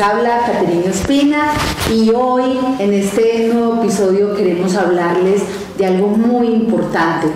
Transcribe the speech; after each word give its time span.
Habla 0.00 0.42
Caterina 0.46 0.90
Espina 0.90 1.50
y 1.92 2.10
hoy 2.10 2.56
en 2.78 2.92
este 2.92 3.50
nuevo 3.52 3.82
episodio 3.82 4.36
queremos 4.36 4.76
hablarles 4.76 5.42
de 5.76 5.86
algo 5.86 6.08
muy 6.08 6.46
importante 6.48 7.26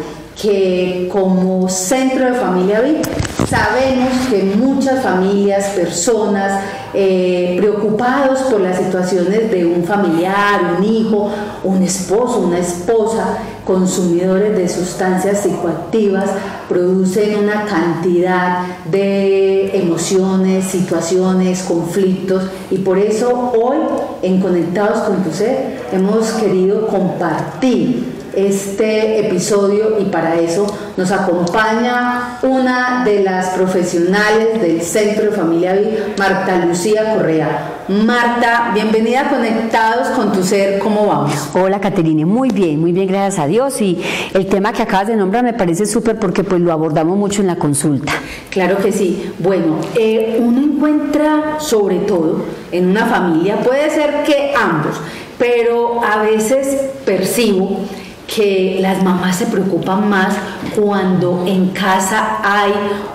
que 0.40 1.08
como 1.12 1.68
centro 1.68 2.26
de 2.26 2.34
familia 2.34 2.80
VIP 2.80 3.04
sabemos 3.48 4.12
que 4.30 4.44
muchas 4.44 5.02
familias, 5.02 5.70
personas 5.70 6.62
eh, 6.94 7.56
preocupados 7.58 8.40
por 8.42 8.60
las 8.60 8.78
situaciones 8.78 9.50
de 9.50 9.66
un 9.66 9.82
familiar, 9.82 10.76
un 10.78 10.84
hijo, 10.84 11.30
un 11.64 11.82
esposo, 11.82 12.40
una 12.40 12.60
esposa, 12.60 13.38
consumidores 13.64 14.56
de 14.56 14.68
sustancias 14.68 15.42
psicoactivas, 15.42 16.30
producen 16.68 17.38
una 17.38 17.64
cantidad 17.64 18.64
de 18.90 19.76
emociones, 19.76 20.64
situaciones, 20.66 21.62
conflictos 21.62 22.44
y 22.70 22.78
por 22.78 22.98
eso 22.98 23.52
hoy 23.52 23.78
en 24.22 24.40
Conectados 24.40 25.00
con 25.02 25.22
tu 25.22 25.30
Ser 25.30 25.82
hemos 25.92 26.30
querido 26.32 26.86
compartir 26.88 28.12
este 28.34 29.26
episodio 29.26 30.00
y 30.00 30.04
para 30.06 30.36
eso 30.36 30.66
nos 30.96 31.10
acompaña 31.10 32.38
una 32.42 33.04
de 33.04 33.22
las 33.22 33.50
profesionales 33.50 34.60
del 34.60 34.80
Centro 34.82 35.30
de 35.30 35.36
Familia 35.36 35.78
Marta 36.18 36.64
Lucía 36.64 37.14
Correa. 37.14 37.71
Marta, 37.92 38.70
bienvenida 38.72 39.20
a 39.20 39.28
Conectados 39.28 40.08
con 40.16 40.32
tu 40.32 40.42
Ser, 40.42 40.78
¿cómo 40.78 41.06
vamos? 41.06 41.50
Hola 41.52 41.78
Caterine, 41.78 42.24
muy 42.24 42.48
bien, 42.48 42.80
muy 42.80 42.90
bien, 42.90 43.06
gracias 43.06 43.38
a 43.38 43.46
Dios 43.46 43.82
y 43.82 44.00
el 44.32 44.46
tema 44.46 44.72
que 44.72 44.80
acabas 44.80 45.08
de 45.08 45.16
nombrar 45.16 45.44
me 45.44 45.52
parece 45.52 45.84
súper 45.84 46.18
porque 46.18 46.42
pues 46.42 46.62
lo 46.62 46.72
abordamos 46.72 47.18
mucho 47.18 47.42
en 47.42 47.48
la 47.48 47.56
consulta. 47.56 48.14
Claro 48.48 48.78
que 48.78 48.92
sí. 48.92 49.30
Bueno, 49.40 49.76
eh, 49.94 50.38
uno 50.40 50.62
encuentra 50.62 51.60
sobre 51.60 51.98
todo 51.98 52.46
en 52.70 52.88
una 52.88 53.04
familia, 53.04 53.60
puede 53.60 53.90
ser 53.90 54.22
que 54.24 54.54
ambos, 54.56 54.96
pero 55.36 56.02
a 56.02 56.22
veces 56.22 56.92
percibo 57.04 57.80
que 58.26 58.78
las 58.80 59.02
mamás 59.02 59.36
se 59.36 59.46
preocupan 59.46 60.08
más 60.08 60.34
cuando 60.74 61.44
en 61.46 61.68
casa 61.70 62.38
hay 62.42 62.72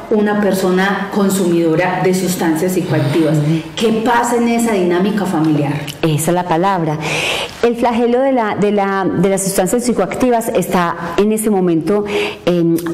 una 0.09 0.41
persona 0.41 1.09
consumidora 1.13 2.01
de 2.03 2.13
sustancias 2.13 2.73
psicoactivas. 2.73 3.37
¿Qué 3.75 4.01
pasa 4.05 4.37
en 4.37 4.47
esa 4.47 4.73
dinámica 4.73 5.25
familiar? 5.25 5.73
Esa 6.01 6.31
es 6.31 6.33
la 6.33 6.47
palabra. 6.47 6.97
El 7.63 7.75
flagelo 7.75 8.21
de, 8.21 8.31
la, 8.31 8.55
de, 8.55 8.71
la, 8.71 9.05
de 9.05 9.29
las 9.29 9.43
sustancias 9.43 9.83
psicoactivas 9.83 10.49
está 10.49 10.95
en 11.17 11.31
este 11.31 11.49
momento 11.49 12.05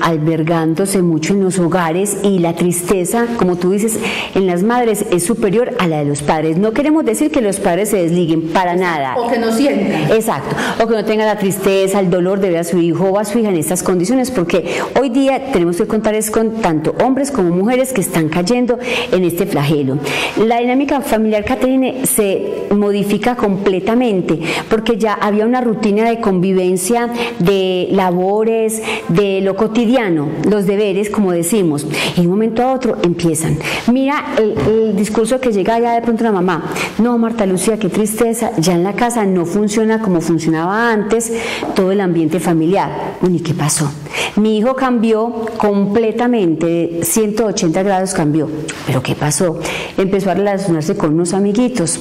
albergándose 0.02 1.02
mucho 1.02 1.34
en 1.34 1.44
los 1.44 1.59
hogares 1.59 2.17
y 2.23 2.39
la 2.39 2.53
tristeza, 2.53 3.28
como 3.38 3.58
tú 3.58 3.72
dices, 3.72 4.00
en 4.34 4.47
las 4.47 4.64
madres 4.64 5.06
es 5.11 5.25
superior 5.25 5.75
a 5.80 5.88
la 5.88 6.00
de 6.00 6.06
los 6.06 6.23
padres. 6.23 6.58
No 6.58 6.72
queremos 6.72 7.06
decir 7.06 7.30
que 7.30 7.41
los 7.41 7.59
padres 7.59 7.89
se 7.89 7.97
desliguen 7.97 8.50
para 8.50 8.75
nada. 8.75 9.16
O 9.17 9.30
que 9.30 9.38
no 9.38 9.52
sientan. 9.52 10.11
Exacto. 10.11 10.56
O 10.81 10.88
que 10.88 10.95
no 10.95 11.06
tengan 11.06 11.28
la 11.28 11.38
tristeza, 11.38 12.00
el 12.00 12.09
dolor 12.09 12.39
de 12.39 12.50
ver 12.50 12.59
a 12.59 12.64
su 12.64 12.80
hijo 12.80 13.06
o 13.09 13.19
a 13.19 13.25
su 13.25 13.39
hija 13.39 13.50
en 13.50 13.58
estas 13.58 13.84
condiciones, 13.84 14.31
porque 14.31 14.80
hoy 15.00 15.09
día 15.09 15.52
tenemos 15.52 15.78
que 15.78 15.88
contar 15.88 16.16
es 16.16 16.31
con 16.31 16.61
tanto 16.61 16.95
hombres 17.04 17.32
como 17.32 17.56
mujeres 17.56 17.94
que 17.94 18.02
están 18.02 18.30
cayendo 18.30 18.80
en 19.12 19.23
este 19.23 19.46
flagelo. 19.46 19.98
La 20.38 20.59
dinámica 20.59 21.02
familiar, 21.02 21.44
Caterine, 21.46 22.06
se 22.06 22.64
modifica 22.72 23.36
completamente 23.36 24.40
porque 24.70 24.98
ya 24.98 25.14
había 25.14 25.46
una 25.46 25.62
rutina 25.62 26.09
de 26.09 26.20
convivencia, 26.20 27.09
de 27.40 27.88
labores, 27.92 28.81
de 29.09 29.42
lo 29.42 29.56
cotidiano, 29.56 30.28
los 30.50 30.66
deberes, 30.66 31.09
como 31.09 31.31
decimos. 31.31 31.86
Y 32.16 32.22
de 32.22 32.28
un 32.28 32.34
momento 32.34 32.63
a 32.63 32.74
otro 32.74 32.97
empiezan. 33.03 33.58
Mira 33.92 34.36
el, 34.38 34.96
discurso 34.96 35.40
que 35.40 35.52
llega 35.52 35.80
ya 35.80 35.94
de 35.96 36.02
pronto 36.02 36.24
la 36.24 36.31
mamá. 36.31 36.72
No, 37.00 37.18
Marta 37.18 37.46
Lucía, 37.46 37.78
qué 37.78 37.90
tristeza, 37.90 38.52
ya 38.58 38.74
en 38.74 38.84
la 38.84 38.94
casa 38.94 39.25
no 39.25 39.46
funciona 39.46 40.00
como 40.02 40.22
funcionaba 40.22 40.92
antes 40.92 41.34
todo 41.75 41.92
el 41.92 42.02
ambiente 42.02 42.40
familiar. 42.40 43.16
Bueno, 43.22 43.38
¿y 43.38 43.40
qué 43.40 43.53
pasó? 43.53 43.92
Mi 44.36 44.58
hijo 44.58 44.75
cambió 44.75 45.46
completamente, 45.58 46.93
de 47.00 47.06
180 47.06 47.84
grados 47.84 48.14
cambió. 48.14 48.50
¿Pero 48.86 49.02
qué 49.02 49.16
pasó? 49.16 49.59
Empezó 49.98 50.31
a 50.31 50.34
relacionarse 50.36 50.96
con 50.96 51.14
unos 51.14 51.34
amiguitos 51.34 52.00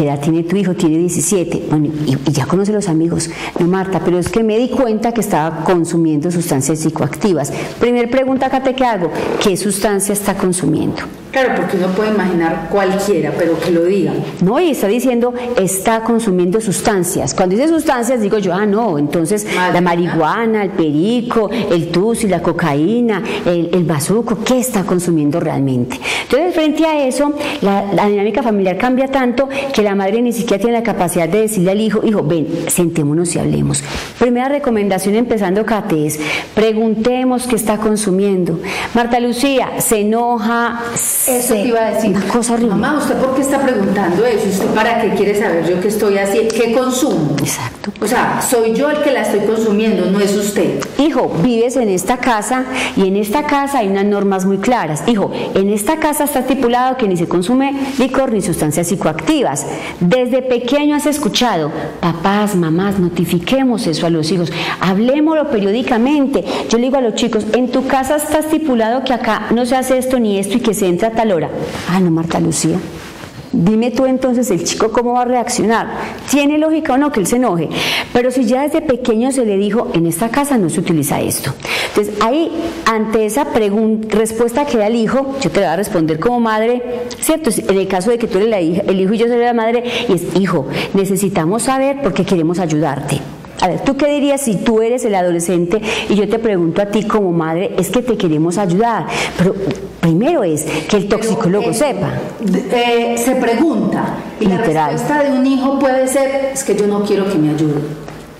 ¿Qué 0.00 0.06
edad 0.06 0.18
tiene 0.18 0.44
tu 0.44 0.56
hijo? 0.56 0.72
Tiene 0.72 0.96
17. 0.96 1.64
Bueno, 1.68 1.90
y, 2.06 2.32
ya 2.32 2.46
conoce 2.46 2.72
los 2.72 2.88
amigos. 2.88 3.28
No, 3.58 3.66
Marta, 3.66 4.00
pero 4.02 4.18
es 4.18 4.30
que 4.30 4.42
me 4.42 4.56
di 4.56 4.70
cuenta 4.70 5.12
que 5.12 5.20
estaba 5.20 5.62
consumiendo 5.62 6.30
sustancias 6.30 6.78
psicoactivas. 6.78 7.52
Primer 7.78 8.08
pregunta 8.08 8.48
que 8.48 8.72
te 8.72 8.82
hago, 8.82 9.10
¿qué 9.44 9.58
sustancia 9.58 10.14
está 10.14 10.38
consumiendo? 10.38 11.02
Claro, 11.32 11.50
porque 11.54 11.76
uno 11.76 11.88
puede 11.88 12.12
imaginar 12.12 12.68
cualquiera, 12.70 13.32
pero 13.38 13.60
que 13.60 13.70
lo 13.70 13.84
diga. 13.84 14.12
No, 14.40 14.58
y 14.58 14.70
está 14.70 14.88
diciendo, 14.88 15.32
está 15.56 16.02
consumiendo 16.02 16.60
sustancias. 16.62 17.34
Cuando 17.34 17.54
dice 17.54 17.68
sustancias, 17.68 18.20
digo 18.20 18.38
yo, 18.38 18.52
ah, 18.52 18.66
no, 18.66 18.98
entonces 18.98 19.46
la 19.54 19.80
marihuana, 19.80 20.64
el 20.64 20.70
perico, 20.70 21.50
el 21.50 21.88
tusi, 21.90 22.26
la 22.26 22.42
cocaína, 22.42 23.22
el, 23.44 23.68
el 23.72 23.84
bazuco, 23.84 24.38
¿qué 24.44 24.58
está 24.58 24.82
consumiendo 24.82 25.38
realmente? 25.38 26.00
Entonces, 26.32 26.54
frente 26.54 26.86
a 26.86 27.06
eso, 27.06 27.32
la, 27.60 28.06
dinámica 28.06 28.40
familiar 28.40 28.78
cambia 28.78 29.08
tanto 29.08 29.48
que 29.72 29.82
la 29.82 29.89
madre 29.94 30.22
ni 30.22 30.32
siquiera 30.32 30.60
tiene 30.60 30.78
la 30.78 30.82
capacidad 30.82 31.28
de 31.28 31.42
decirle 31.42 31.70
al 31.70 31.80
hijo, 31.80 32.00
hijo, 32.04 32.22
ven, 32.22 32.46
sentémonos 32.68 33.34
y 33.34 33.38
hablemos. 33.38 33.82
Primera 34.18 34.48
recomendación 34.48 35.14
empezando, 35.14 35.64
Kate, 35.64 36.06
es 36.06 36.20
preguntemos 36.54 37.46
qué 37.46 37.56
está 37.56 37.78
consumiendo. 37.78 38.60
Marta 38.94 39.20
Lucía, 39.20 39.72
se 39.78 40.00
enoja, 40.00 40.82
eso 40.94 41.54
te 41.54 41.66
iba 41.66 41.80
a 41.80 41.90
decir. 41.92 42.10
Una 42.10 42.26
cosa 42.28 42.54
horrible. 42.54 42.74
Mamá, 42.74 42.98
¿usted 42.98 43.16
por 43.16 43.34
qué 43.34 43.42
está 43.42 43.60
preguntando 43.60 44.24
eso? 44.26 44.48
¿Usted 44.48 44.66
para 44.74 45.00
qué 45.00 45.10
quiere 45.10 45.38
saber 45.38 45.68
yo 45.68 45.80
qué 45.80 45.88
estoy 45.88 46.18
haciendo? 46.18 46.54
¿Qué 46.54 46.72
consumo? 46.72 47.36
Exacto. 47.38 47.92
O 48.00 48.06
sea, 48.06 48.40
soy 48.40 48.74
yo 48.74 48.90
el 48.90 49.02
que 49.02 49.10
la 49.10 49.22
estoy 49.22 49.40
consumiendo, 49.40 50.10
no 50.10 50.20
es 50.20 50.34
usted. 50.34 50.80
Hijo, 50.98 51.30
vives 51.42 51.76
en 51.76 51.88
esta 51.88 52.18
casa 52.18 52.64
y 52.96 53.06
en 53.06 53.16
esta 53.16 53.44
casa 53.44 53.78
hay 53.78 53.88
unas 53.88 54.04
normas 54.04 54.44
muy 54.44 54.58
claras. 54.58 55.02
Hijo, 55.06 55.30
en 55.54 55.70
esta 55.70 55.98
casa 55.98 56.24
está 56.24 56.40
estipulado 56.40 56.96
que 56.96 57.08
ni 57.08 57.16
se 57.16 57.28
consume 57.28 57.74
licor 57.98 58.32
ni 58.32 58.42
sustancias 58.42 58.88
psicoactivas. 58.88 59.66
Desde 60.00 60.42
pequeño 60.42 60.96
has 60.96 61.06
escuchado, 61.06 61.70
papás, 62.00 62.54
mamás, 62.54 62.98
notifiquemos 62.98 63.86
eso 63.86 64.06
a 64.06 64.10
los 64.10 64.30
hijos, 64.30 64.52
hablemoslo 64.80 65.50
periódicamente. 65.50 66.44
Yo 66.68 66.78
le 66.78 66.84
digo 66.84 66.96
a 66.96 67.00
los 67.00 67.14
chicos, 67.14 67.46
en 67.52 67.68
tu 67.70 67.86
casa 67.86 68.16
está 68.16 68.38
estipulado 68.38 69.04
que 69.04 69.12
acá 69.12 69.48
no 69.50 69.66
se 69.66 69.76
hace 69.76 69.98
esto 69.98 70.18
ni 70.18 70.38
esto 70.38 70.56
y 70.56 70.60
que 70.60 70.74
se 70.74 70.86
entra 70.86 71.10
tal 71.10 71.32
hora. 71.32 71.50
Ah, 71.88 72.00
no, 72.00 72.10
Marta 72.10 72.40
Lucía. 72.40 72.78
Dime 73.52 73.90
tú 73.90 74.06
entonces 74.06 74.48
el 74.50 74.62
chico 74.62 74.92
cómo 74.92 75.14
va 75.14 75.22
a 75.22 75.24
reaccionar. 75.24 75.88
¿Tiene 76.30 76.58
lógica 76.58 76.94
o 76.94 76.98
no 76.98 77.10
que 77.10 77.20
él 77.20 77.26
se 77.26 77.36
enoje? 77.36 77.68
Pero 78.12 78.30
si 78.30 78.44
ya 78.44 78.62
desde 78.62 78.80
pequeño 78.80 79.32
se 79.32 79.44
le 79.44 79.56
dijo, 79.56 79.88
en 79.92 80.06
esta 80.06 80.28
casa 80.28 80.56
no 80.56 80.70
se 80.70 80.80
utiliza 80.80 81.20
esto. 81.20 81.52
Entonces 81.88 82.14
ahí, 82.22 82.50
ante 82.86 83.26
esa 83.26 83.46
respuesta 84.08 84.66
que 84.66 84.78
da 84.78 84.86
el 84.86 84.94
hijo, 84.94 85.34
yo 85.40 85.50
te 85.50 85.60
voy 85.60 85.68
a 85.68 85.76
responder 85.76 86.20
como 86.20 86.38
madre, 86.38 86.82
¿cierto? 87.20 87.50
En 87.68 87.76
el 87.76 87.88
caso 87.88 88.10
de 88.10 88.18
que 88.18 88.28
tú 88.28 88.38
eres 88.38 88.50
la 88.50 88.60
hija, 88.60 88.82
el 88.86 89.00
hijo 89.00 89.14
y 89.14 89.18
yo 89.18 89.26
soy 89.26 89.38
la 89.38 89.52
madre, 89.52 89.82
y 90.08 90.12
es, 90.12 90.22
hijo, 90.36 90.66
necesitamos 90.94 91.64
saber 91.64 91.98
porque 92.02 92.24
queremos 92.24 92.60
ayudarte. 92.60 93.20
A 93.60 93.68
ver, 93.68 93.80
¿tú 93.80 93.96
qué 93.96 94.06
dirías 94.06 94.40
si 94.40 94.56
tú 94.56 94.80
eres 94.80 95.04
el 95.04 95.14
adolescente 95.14 95.80
y 96.08 96.14
yo 96.14 96.28
te 96.28 96.38
pregunto 96.38 96.80
a 96.80 96.86
ti 96.86 97.04
como 97.04 97.30
madre, 97.30 97.74
es 97.78 97.90
que 97.90 98.00
te 98.00 98.16
queremos 98.16 98.56
ayudar? 98.56 99.06
Pero 99.36 99.54
primero 100.00 100.42
es 100.42 100.64
que 100.64 100.96
el 100.96 101.08
toxicólogo 101.08 101.70
eh, 101.70 101.74
sepa. 101.74 102.10
Eh, 102.72 103.16
se 103.18 103.34
pregunta, 103.36 104.16
y 104.40 104.46
la 104.46 104.56
respuesta 104.58 105.22
de 105.22 105.38
un 105.38 105.46
hijo 105.46 105.78
puede 105.78 106.08
ser, 106.08 106.52
es 106.54 106.64
que 106.64 106.74
yo 106.74 106.86
no 106.86 107.04
quiero 107.04 107.30
que 107.30 107.36
me 107.36 107.50
ayude. 107.50 107.80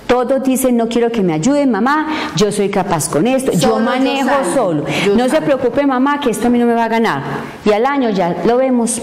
Todos 0.06 0.42
dicen, 0.42 0.76
no 0.76 0.88
quiero 0.88 1.12
que 1.12 1.22
me 1.22 1.34
ayuden, 1.34 1.70
mamá, 1.70 2.08
yo 2.34 2.50
soy 2.50 2.68
capaz 2.68 3.08
con 3.08 3.26
esto, 3.26 3.52
yo 3.52 3.78
manejo 3.78 4.30
solo. 4.54 4.84
no 5.14 5.28
se 5.28 5.40
preocupe, 5.42 5.86
mamá, 5.86 6.18
que 6.18 6.30
esto 6.30 6.46
a 6.46 6.50
mí 6.50 6.58
no 6.58 6.66
me 6.66 6.74
va 6.74 6.86
a 6.86 6.88
ganar. 6.88 7.22
Y 7.64 7.72
al 7.72 7.86
año 7.86 8.10
ya 8.10 8.42
lo 8.44 8.56
vemos. 8.56 9.00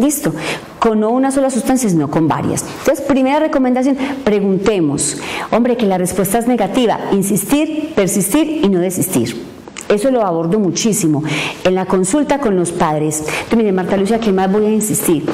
Listo 0.00 0.32
con 0.78 1.00
no 1.00 1.10
una 1.10 1.30
sola 1.30 1.50
sustancia, 1.50 1.88
sino 1.90 2.10
con 2.10 2.26
varias. 2.26 2.64
Entonces, 2.78 3.04
primera 3.04 3.38
recomendación, 3.38 3.98
preguntemos. 4.24 5.18
Hombre, 5.50 5.76
que 5.76 5.86
la 5.86 5.98
respuesta 5.98 6.38
es 6.38 6.46
negativa, 6.46 6.98
insistir, 7.12 7.92
persistir 7.94 8.64
y 8.64 8.68
no 8.68 8.78
desistir. 8.78 9.36
Eso 9.90 10.10
lo 10.10 10.24
abordo 10.24 10.58
muchísimo 10.58 11.22
en 11.64 11.74
la 11.74 11.84
consulta 11.84 12.38
con 12.38 12.56
los 12.56 12.70
padres. 12.70 13.18
Entonces, 13.18 13.58
mire, 13.58 13.72
Marta 13.72 13.96
Lucia, 13.96 14.20
¿qué 14.20 14.32
más 14.32 14.50
voy 14.50 14.66
a 14.66 14.70
insistir? 14.70 15.26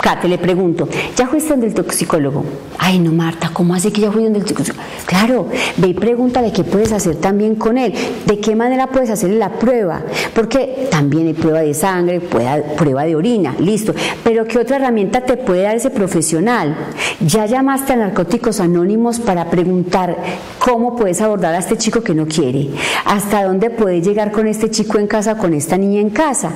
Kate, 0.00 0.28
le 0.28 0.38
pregunto, 0.38 0.88
¿ya 1.16 1.26
fuiste 1.26 1.50
donde 1.50 1.66
el 1.66 1.74
toxicólogo? 1.74 2.44
Ay, 2.78 2.98
no, 2.98 3.12
Marta, 3.12 3.50
¿cómo 3.52 3.74
hace 3.74 3.92
que 3.92 4.00
ya 4.00 4.10
fui 4.10 4.24
donde 4.24 4.38
el 4.38 4.44
toxicólogo? 4.44 4.82
Claro, 5.06 5.48
ve 5.76 5.88
y 5.88 5.94
pregúntale 5.94 6.52
qué 6.52 6.64
puedes 6.64 6.92
hacer 6.92 7.16
también 7.16 7.56
con 7.56 7.76
él, 7.76 7.92
de 8.24 8.40
qué 8.40 8.56
manera 8.56 8.86
puedes 8.86 9.10
hacerle 9.10 9.36
la 9.36 9.50
prueba, 9.50 10.02
porque 10.34 10.88
también 10.90 11.26
hay 11.26 11.34
prueba 11.34 11.60
de 11.60 11.74
sangre, 11.74 12.20
prueba 12.20 13.04
de 13.04 13.16
orina, 13.16 13.54
listo, 13.58 13.94
pero 14.24 14.46
¿qué 14.46 14.58
otra 14.58 14.76
herramienta 14.76 15.20
te 15.20 15.36
puede 15.36 15.62
dar 15.62 15.76
ese 15.76 15.90
profesional? 15.90 16.74
Ya 17.20 17.46
llamaste 17.46 17.92
a 17.92 17.96
Narcóticos 17.96 18.60
Anónimos 18.60 19.20
para 19.20 19.50
preguntar 19.50 20.16
cómo 20.58 20.96
puedes 20.96 21.20
abordar 21.20 21.54
a 21.54 21.58
este 21.58 21.76
chico 21.76 22.02
que 22.02 22.14
no 22.14 22.26
quiere, 22.26 22.70
hasta 23.04 23.44
dónde 23.44 23.68
puedes 23.70 24.06
llegar 24.06 24.32
con 24.32 24.46
este 24.46 24.70
chico 24.70 24.98
en 24.98 25.06
casa, 25.06 25.36
con 25.36 25.52
esta 25.52 25.76
niña 25.76 26.00
en 26.00 26.10
casa. 26.10 26.52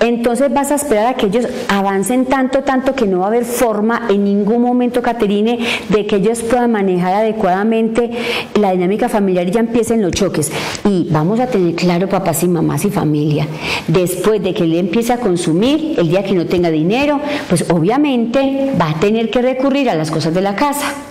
Entonces 0.00 0.50
vas 0.52 0.70
a 0.70 0.76
esperar 0.76 1.08
a 1.08 1.14
que 1.14 1.26
ellos 1.26 1.46
avancen 1.68 2.24
tanto, 2.24 2.60
tanto 2.60 2.79
que 2.94 3.06
no 3.06 3.20
va 3.20 3.26
a 3.26 3.28
haber 3.28 3.44
forma 3.44 4.06
en 4.08 4.24
ningún 4.24 4.62
momento, 4.62 5.02
Caterine, 5.02 5.58
de 5.88 6.06
que 6.06 6.16
ellos 6.16 6.40
puedan 6.42 6.72
manejar 6.72 7.14
adecuadamente 7.14 8.10
la 8.54 8.72
dinámica 8.72 9.08
familiar 9.08 9.46
y 9.48 9.50
ya 9.50 9.60
empiecen 9.60 10.02
los 10.02 10.12
choques. 10.12 10.50
Y 10.84 11.08
vamos 11.10 11.40
a 11.40 11.46
tener 11.46 11.74
claro, 11.74 12.08
papás 12.08 12.42
y 12.42 12.48
mamás 12.48 12.84
y 12.84 12.90
familia, 12.90 13.46
después 13.86 14.42
de 14.42 14.54
que 14.54 14.64
él 14.64 14.74
empiece 14.74 15.12
a 15.12 15.18
consumir, 15.18 15.94
el 15.98 16.08
día 16.08 16.24
que 16.24 16.32
no 16.32 16.46
tenga 16.46 16.70
dinero, 16.70 17.20
pues 17.48 17.64
obviamente 17.70 18.72
va 18.80 18.90
a 18.90 19.00
tener 19.00 19.30
que 19.30 19.42
recurrir 19.42 19.90
a 19.90 19.94
las 19.94 20.10
cosas 20.10 20.34
de 20.34 20.40
la 20.40 20.56
casa. 20.56 21.09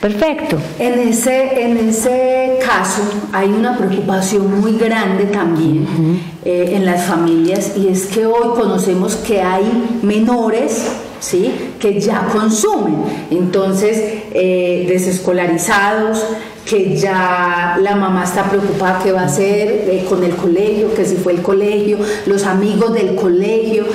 Perfecto. 0.00 0.58
En 0.78 1.00
ese, 1.00 1.64
en 1.64 1.76
ese 1.76 2.58
caso 2.64 3.02
hay 3.32 3.48
una 3.48 3.76
preocupación 3.76 4.60
muy 4.60 4.78
grande 4.78 5.24
también 5.24 5.86
eh, 6.44 6.72
en 6.74 6.86
las 6.86 7.04
familias 7.06 7.72
y 7.76 7.88
es 7.88 8.06
que 8.06 8.24
hoy 8.24 8.54
conocemos 8.54 9.16
que 9.16 9.42
hay 9.42 9.98
menores 10.02 10.86
¿sí? 11.20 11.52
que 11.80 12.00
ya 12.00 12.28
consumen, 12.32 12.96
entonces 13.30 14.22
eh, 14.32 14.86
desescolarizados, 14.88 16.24
que 16.64 16.96
ya 16.96 17.78
la 17.80 17.96
mamá 17.96 18.24
está 18.24 18.44
preocupada 18.44 19.00
qué 19.02 19.10
va 19.10 19.22
a 19.22 19.26
hacer 19.26 19.68
eh, 19.68 20.06
con 20.08 20.22
el 20.22 20.36
colegio, 20.36 20.94
que 20.94 21.04
si 21.04 21.16
fue 21.16 21.32
el 21.32 21.42
colegio, 21.42 21.98
los 22.26 22.44
amigos 22.44 22.94
del 22.94 23.14
colegio 23.14 23.86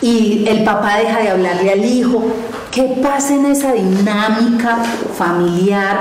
y 0.00 0.44
el 0.46 0.62
papá 0.62 0.98
deja 0.98 1.20
de 1.20 1.30
hablarle 1.30 1.72
al 1.72 1.84
hijo. 1.84 2.22
¿Qué 2.70 2.98
pasa 3.02 3.34
en 3.34 3.46
esa 3.46 3.72
dinámica 3.72 4.76
familiar? 5.16 5.98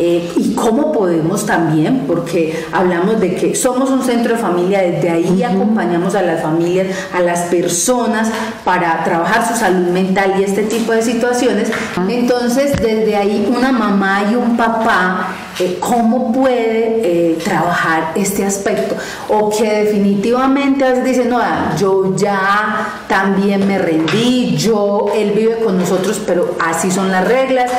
Eh, 0.00 0.32
y 0.36 0.54
cómo 0.54 0.92
podemos 0.92 1.44
también, 1.44 2.04
porque 2.06 2.64
hablamos 2.70 3.18
de 3.20 3.34
que 3.34 3.56
somos 3.56 3.90
un 3.90 4.04
centro 4.04 4.36
de 4.36 4.40
familia, 4.40 4.80
desde 4.80 5.10
ahí 5.10 5.42
acompañamos 5.42 6.14
a 6.14 6.22
las 6.22 6.40
familias, 6.40 6.86
a 7.12 7.18
las 7.20 7.40
personas 7.46 8.30
para 8.64 9.02
trabajar 9.02 9.48
su 9.48 9.58
salud 9.58 9.88
mental 9.88 10.34
y 10.38 10.44
este 10.44 10.62
tipo 10.62 10.92
de 10.92 11.02
situaciones. 11.02 11.72
Entonces, 12.08 12.72
desde 12.80 13.16
ahí 13.16 13.52
una 13.52 13.72
mamá 13.72 14.22
y 14.30 14.36
un 14.36 14.56
papá 14.56 15.34
eh, 15.60 15.78
cómo 15.80 16.32
puede 16.32 17.00
eh, 17.02 17.38
trabajar 17.42 18.12
este 18.14 18.44
aspecto 18.44 18.94
o 19.28 19.50
que 19.50 19.84
definitivamente 19.84 20.84
a 20.84 20.90
veces 20.90 21.04
dicen, 21.04 21.30
no, 21.30 21.38
ah, 21.38 21.74
yo 21.76 22.14
ya 22.16 23.04
también 23.08 23.66
me 23.66 23.78
rendí, 23.78 24.56
yo, 24.56 25.06
él 25.14 25.32
vive 25.32 25.58
con 25.58 25.76
nosotros, 25.78 26.20
pero 26.24 26.56
así 26.60 26.90
son 26.90 27.10
las 27.10 27.26
reglas. 27.26 27.70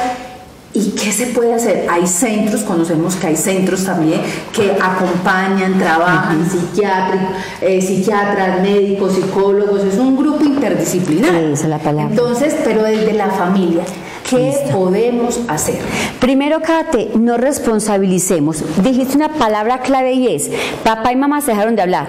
¿Y 0.72 0.92
qué 0.92 1.12
se 1.12 1.28
puede 1.28 1.56
hacer? 1.56 1.88
Hay 1.90 2.06
centros, 2.06 2.62
conocemos 2.62 3.16
que 3.16 3.28
hay 3.28 3.36
centros 3.36 3.86
también 3.86 4.22
que 4.54 4.78
acompañan, 4.80 5.80
trabajan, 5.80 6.46
eh, 7.62 7.82
psiquiatras, 7.82 8.62
médicos, 8.62 9.14
psicólogos, 9.14 9.84
es 9.84 9.98
un 9.98 10.16
grupo 10.16 10.46
interdisciplinar. 10.46 11.34
Esa 11.34 11.64
es 11.64 11.70
la 11.70 11.80
palabra. 11.80 12.12
Entonces, 12.12 12.56
pero 12.64 12.84
desde 12.84 13.14
la 13.14 13.30
familia, 13.30 13.84
¿Qué 14.30 14.54
podemos 14.72 15.40
hacer? 15.48 15.80
Primero, 16.20 16.62
Kate, 16.62 17.12
no 17.16 17.38
responsabilicemos. 17.38 18.64
Dijiste 18.84 19.16
una 19.16 19.30
palabra 19.30 19.80
clave 19.80 20.14
y 20.14 20.28
es, 20.28 20.52
papá 20.84 21.12
y 21.12 21.16
mamá 21.16 21.42
se 21.42 21.52
dejaron 21.52 21.76
de 21.76 21.82
hablar. 21.82 22.08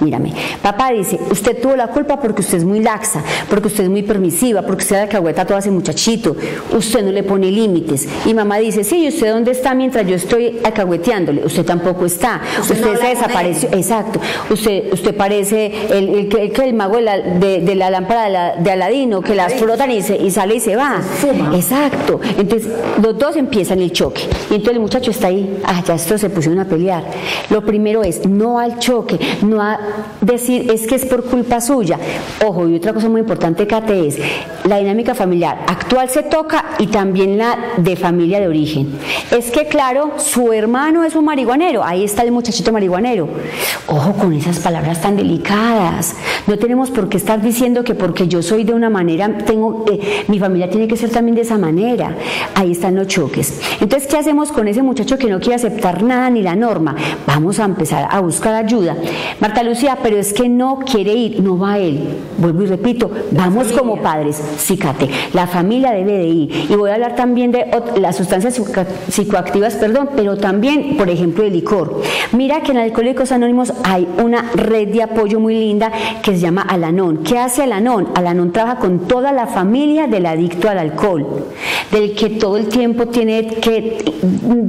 Mírame, 0.00 0.32
papá 0.62 0.90
dice, 0.90 1.18
usted 1.30 1.60
tuvo 1.60 1.74
la 1.74 1.88
culpa 1.88 2.20
porque 2.20 2.42
usted 2.42 2.58
es 2.58 2.64
muy 2.64 2.80
laxa, 2.80 3.22
porque 3.48 3.68
usted 3.68 3.84
es 3.84 3.90
muy 3.90 4.02
permisiva, 4.02 4.62
porque 4.62 4.82
usted 4.82 4.96
alcahueta 4.96 5.46
todo 5.46 5.56
ese 5.56 5.70
muchachito, 5.70 6.36
usted 6.76 7.02
no 7.02 7.12
le 7.12 7.22
pone 7.22 7.50
límites. 7.50 8.06
Y 8.26 8.34
mamá 8.34 8.58
dice, 8.58 8.84
sí, 8.84 9.04
¿y 9.04 9.08
usted 9.08 9.32
dónde 9.32 9.52
está 9.52 9.74
mientras 9.74 10.06
yo 10.06 10.16
estoy 10.16 10.58
alcahueteándole? 10.62 11.44
Usted 11.46 11.64
tampoco 11.64 12.04
está, 12.04 12.42
usted, 12.60 12.98
se 12.98 13.06
desapareció, 13.06 13.68
exacto, 13.72 14.20
usted, 14.50 14.92
usted 14.92 15.16
parece 15.16 15.72
el, 15.90 16.08
el, 16.10 16.52
el, 16.62 16.74
mago 16.74 16.96
de 16.96 17.02
la, 17.02 17.18
de, 17.18 17.74
la 17.74 17.90
lámpara 17.90 18.56
de, 18.56 18.70
Aladino, 18.70 19.22
que 19.22 19.34
las 19.34 19.54
frotan 19.54 19.90
y, 19.90 19.98
y 19.98 20.30
sale 20.30 20.56
y 20.56 20.60
se 20.60 20.76
va. 20.76 21.00
Exacto, 21.54 22.20
entonces 22.36 22.70
los 23.02 23.18
dos 23.18 23.36
empiezan 23.36 23.80
el 23.80 23.92
choque. 23.92 24.22
Y 24.50 24.54
entonces 24.54 24.74
el 24.74 24.80
muchacho 24.80 25.10
está 25.10 25.28
ahí, 25.28 25.58
ah, 25.64 25.82
ya 25.86 25.94
esto 25.94 26.18
se 26.18 26.28
pusieron 26.28 26.60
a 26.60 26.66
pelear. 26.66 27.04
Lo 27.48 27.64
primero 27.64 28.02
es, 28.04 28.26
no 28.26 28.58
al 28.58 28.78
choque, 28.78 29.18
no 29.42 29.62
a 29.62 29.85
decir 30.20 30.70
es 30.70 30.86
que 30.86 30.94
es 30.94 31.04
por 31.04 31.24
culpa 31.24 31.60
suya. 31.60 31.98
Ojo, 32.44 32.68
y 32.68 32.76
otra 32.76 32.92
cosa 32.92 33.08
muy 33.08 33.20
importante, 33.20 33.66
Kate, 33.66 34.06
es 34.06 34.18
la 34.64 34.78
dinámica 34.78 35.14
familiar 35.14 35.58
actual 35.66 36.08
se 36.08 36.22
toca 36.22 36.64
y 36.78 36.88
también 36.88 37.38
la 37.38 37.58
de 37.76 37.96
familia 37.96 38.40
de 38.40 38.48
origen. 38.48 38.98
Es 39.30 39.50
que, 39.50 39.66
claro, 39.66 40.14
su 40.18 40.52
hermano 40.52 41.04
es 41.04 41.14
un 41.14 41.24
marihuanero, 41.24 41.84
ahí 41.84 42.04
está 42.04 42.22
el 42.22 42.32
muchachito 42.32 42.72
marihuanero. 42.72 43.28
Ojo 43.86 44.12
con 44.14 44.32
esas 44.32 44.58
palabras 44.58 45.00
tan 45.00 45.16
delicadas. 45.16 46.16
No 46.46 46.58
tenemos 46.58 46.90
por 46.90 47.08
qué 47.08 47.16
estar 47.16 47.40
diciendo 47.40 47.84
que 47.84 47.94
porque 47.94 48.28
yo 48.28 48.42
soy 48.42 48.64
de 48.64 48.72
una 48.72 48.90
manera, 48.90 49.38
tengo, 49.38 49.84
eh, 49.90 50.24
mi 50.28 50.38
familia 50.38 50.70
tiene 50.70 50.88
que 50.88 50.96
ser 50.96 51.10
también 51.10 51.34
de 51.34 51.42
esa 51.42 51.58
manera. 51.58 52.16
Ahí 52.54 52.72
están 52.72 52.94
los 52.94 53.06
choques. 53.06 53.60
Entonces, 53.80 54.08
¿qué 54.08 54.16
hacemos 54.16 54.52
con 54.52 54.68
ese 54.68 54.82
muchacho 54.82 55.18
que 55.18 55.28
no 55.28 55.40
quiere 55.40 55.56
aceptar 55.56 56.02
nada 56.02 56.30
ni 56.30 56.42
la 56.42 56.56
norma? 56.56 56.96
Vamos 57.26 57.58
a 57.60 57.64
empezar 57.64 58.08
a 58.10 58.20
buscar 58.20 58.54
ayuda. 58.54 58.96
Marta 59.40 59.62
Lucía, 59.76 59.98
pero 60.02 60.16
es 60.16 60.32
que 60.32 60.48
no 60.48 60.78
quiere 60.78 61.12
ir, 61.12 61.42
no 61.42 61.58
va 61.58 61.78
él. 61.78 62.00
Vuelvo 62.38 62.62
y 62.62 62.66
repito, 62.66 63.10
vamos 63.32 63.72
como 63.72 64.00
padres, 64.00 64.42
cícate, 64.58 65.10
la 65.34 65.46
familia 65.46 65.90
debe 65.90 66.12
de 66.12 66.26
ir. 66.26 66.66
Y 66.70 66.74
voy 66.76 66.88
a 66.88 66.94
hablar 66.94 67.14
también 67.14 67.52
de 67.52 67.66
las 68.00 68.16
sustancias 68.16 68.58
psicoactivas, 69.10 69.74
perdón, 69.74 70.08
pero 70.16 70.38
también, 70.38 70.96
por 70.96 71.10
ejemplo, 71.10 71.44
el 71.44 71.52
licor. 71.52 72.00
Mira 72.32 72.62
que 72.62 72.72
en 72.72 72.78
Alcohólicos 72.78 73.32
Anónimos 73.32 73.74
hay 73.84 74.08
una 74.24 74.50
red 74.54 74.88
de 74.88 75.02
apoyo 75.02 75.40
muy 75.40 75.54
linda 75.58 75.92
que 76.22 76.30
se 76.32 76.40
llama 76.40 76.62
Alanón. 76.62 77.18
¿Qué 77.18 77.36
hace 77.36 77.62
Alanón? 77.64 78.08
Alanón 78.14 78.52
trabaja 78.52 78.78
con 78.78 79.00
toda 79.00 79.30
la 79.30 79.46
familia 79.46 80.06
del 80.06 80.24
adicto 80.24 80.70
al 80.70 80.78
alcohol, 80.78 81.26
del 81.92 82.14
que 82.14 82.30
todo 82.30 82.56
el 82.56 82.68
tiempo 82.68 83.08
tiene 83.08 83.46
que 83.46 83.98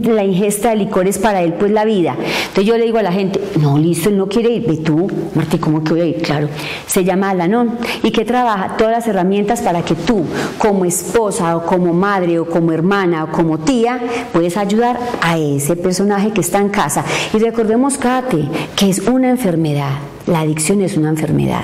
la 0.03 0.25
ingesta 0.25 0.71
de 0.71 0.75
licores 0.75 1.17
para 1.17 1.41
él, 1.43 1.53
pues 1.53 1.71
la 1.71 1.85
vida. 1.85 2.13
Entonces 2.19 2.65
yo 2.65 2.77
le 2.77 2.83
digo 2.83 2.97
a 2.97 3.03
la 3.03 3.13
gente, 3.13 3.39
no, 3.61 3.77
listo, 3.77 4.09
él 4.09 4.17
no 4.17 4.27
quiere 4.27 4.49
ir, 4.49 4.67
ve 4.67 4.77
tú, 4.97 5.09
Martín, 5.35 5.59
¿cómo 5.59 5.83
que 5.83 5.91
voy 5.91 6.01
a 6.01 6.05
ir? 6.05 6.21
Claro, 6.21 6.49
se 6.87 7.03
llama 7.03 7.29
Alanón 7.29 7.77
y 8.03 8.11
que 8.11 8.25
trabaja 8.25 8.77
todas 8.77 8.93
las 8.93 9.07
herramientas 9.07 9.61
para 9.61 9.83
que 9.83 9.93
tú, 9.93 10.25
como 10.57 10.85
esposa 10.85 11.55
o 11.55 11.65
como 11.65 11.93
madre 11.93 12.39
o 12.39 12.45
como 12.45 12.71
hermana 12.71 13.25
o 13.25 13.31
como 13.31 13.59
tía, 13.59 13.99
puedes 14.33 14.57
ayudar 14.57 14.99
a 15.21 15.37
ese 15.37 15.75
personaje 15.75 16.31
que 16.31 16.41
está 16.41 16.59
en 16.59 16.69
casa. 16.69 17.03
Y 17.33 17.37
recordemos, 17.37 17.97
Kate, 17.97 18.47
que 18.75 18.89
es 18.89 18.99
una 18.99 19.29
enfermedad. 19.29 19.91
La 20.25 20.41
adicción 20.41 20.81
es 20.81 20.97
una 20.97 21.09
enfermedad. 21.09 21.63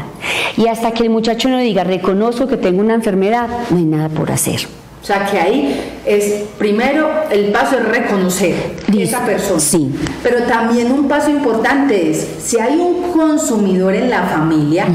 Y 0.56 0.68
hasta 0.68 0.92
que 0.92 1.04
el 1.04 1.10
muchacho 1.10 1.50
no 1.50 1.58
diga, 1.58 1.84
reconozco 1.84 2.48
que 2.48 2.58
tengo 2.58 2.82
una 2.82 2.94
enfermedad, 2.94 3.48
no 3.72 3.78
hay 3.78 3.86
nada 3.86 4.10
por 4.10 4.32
hacer. 4.32 4.62
O 5.04 5.06
sea 5.06 5.26
que 5.30 5.38
ahí 5.38 6.00
es 6.06 6.46
primero 6.58 7.10
el 7.30 7.52
paso 7.52 7.78
es 7.78 7.86
reconocer 7.90 8.56
a 8.88 8.96
esa 8.96 9.26
persona. 9.26 9.60
Sí. 9.60 9.94
Pero 10.24 10.44
también 10.44 10.94
un 10.94 11.10
paso 11.10 11.30
importante 11.30 12.10
es 12.10 12.26
si 12.42 12.58
hay 12.58 12.78
un 12.78 13.12
consumidor 13.12 13.94
en 13.96 14.10
la 14.10 14.24
familia, 14.24 14.88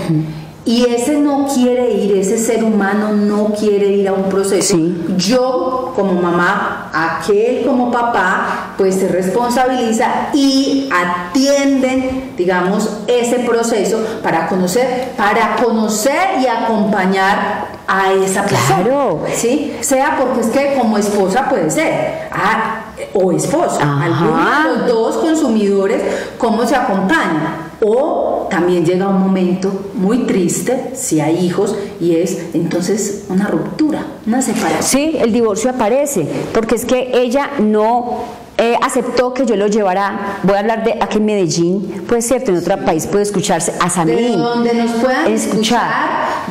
y 0.69 0.85
ese 0.85 1.17
no 1.17 1.47
quiere 1.47 1.93
ir, 1.93 2.15
ese 2.19 2.37
ser 2.37 2.63
humano 2.63 3.15
no 3.15 3.55
quiere 3.55 3.87
ir 3.87 4.07
a 4.07 4.13
un 4.13 4.25
proceso. 4.25 4.77
Yo 5.17 5.95
como 5.97 6.13
mamá, 6.21 6.91
aquel 6.93 7.65
como 7.65 7.91
papá, 7.91 8.75
pues 8.77 8.97
se 8.97 9.09
responsabiliza 9.09 10.29
y 10.35 10.91
atienden, 10.93 12.35
digamos, 12.37 12.99
ese 13.07 13.39
proceso 13.39 13.99
para 14.23 14.47
conocer, 14.47 15.13
para 15.17 15.57
conocer 15.57 16.39
y 16.43 16.47
acompañar 16.47 17.69
a 17.87 18.13
esa 18.13 18.43
persona. 18.43 18.83
Claro. 18.85 19.23
¿Sí? 19.35 19.75
Sea 19.81 20.19
porque 20.21 20.41
es 20.43 20.49
que 20.49 20.75
como 20.79 20.99
esposa 20.99 21.49
puede 21.49 21.71
ser. 21.71 22.29
Ah, 22.31 22.88
o 23.15 23.33
esposa. 23.33 24.03
Algunos 24.03 24.65
de 24.65 24.79
los 24.79 24.89
dos 24.89 25.17
consumidores, 25.19 26.03
¿cómo 26.39 26.67
se 26.67 26.77
acompañan? 26.77 27.69
O 27.81 28.49
también 28.51 28.85
llega 28.85 29.09
un 29.09 29.21
momento 29.21 29.71
muy 29.95 30.25
triste, 30.27 30.91
si 30.95 31.21
hay 31.21 31.45
hijos, 31.45 31.77
y 32.01 32.17
es 32.17 32.55
entonces 32.55 33.27
una 33.29 33.47
ruptura, 33.47 34.05
una 34.27 34.43
separación. 34.43 34.83
Sí, 34.83 35.17
el 35.21 35.33
divorcio 35.33 35.71
aparece, 35.71 36.27
porque 36.53 36.75
es 36.75 36.85
que 36.85 37.11
ella 37.15 37.51
no 37.61 38.25
eh, 38.59 38.77
aceptó 38.83 39.33
que 39.33 39.47
yo 39.47 39.57
lo 39.57 39.69
llevara, 39.69 40.39
voy 40.43 40.57
a 40.57 40.59
hablar 40.59 40.85
de 40.85 40.99
aquí 41.01 41.19
en 41.19 41.25
Medellín, 41.25 42.05
puede 42.09 42.23
ser, 42.23 42.43
en 42.49 42.57
otro 42.57 42.77
país 42.85 43.07
puede 43.07 43.23
escucharse 43.23 43.73
a 43.81 43.89
Samín. 43.89 44.17
Desde 44.17 44.37
donde 44.37 44.75
nos 44.75 44.91
puedan 44.93 45.33
escuchar, 45.33 45.93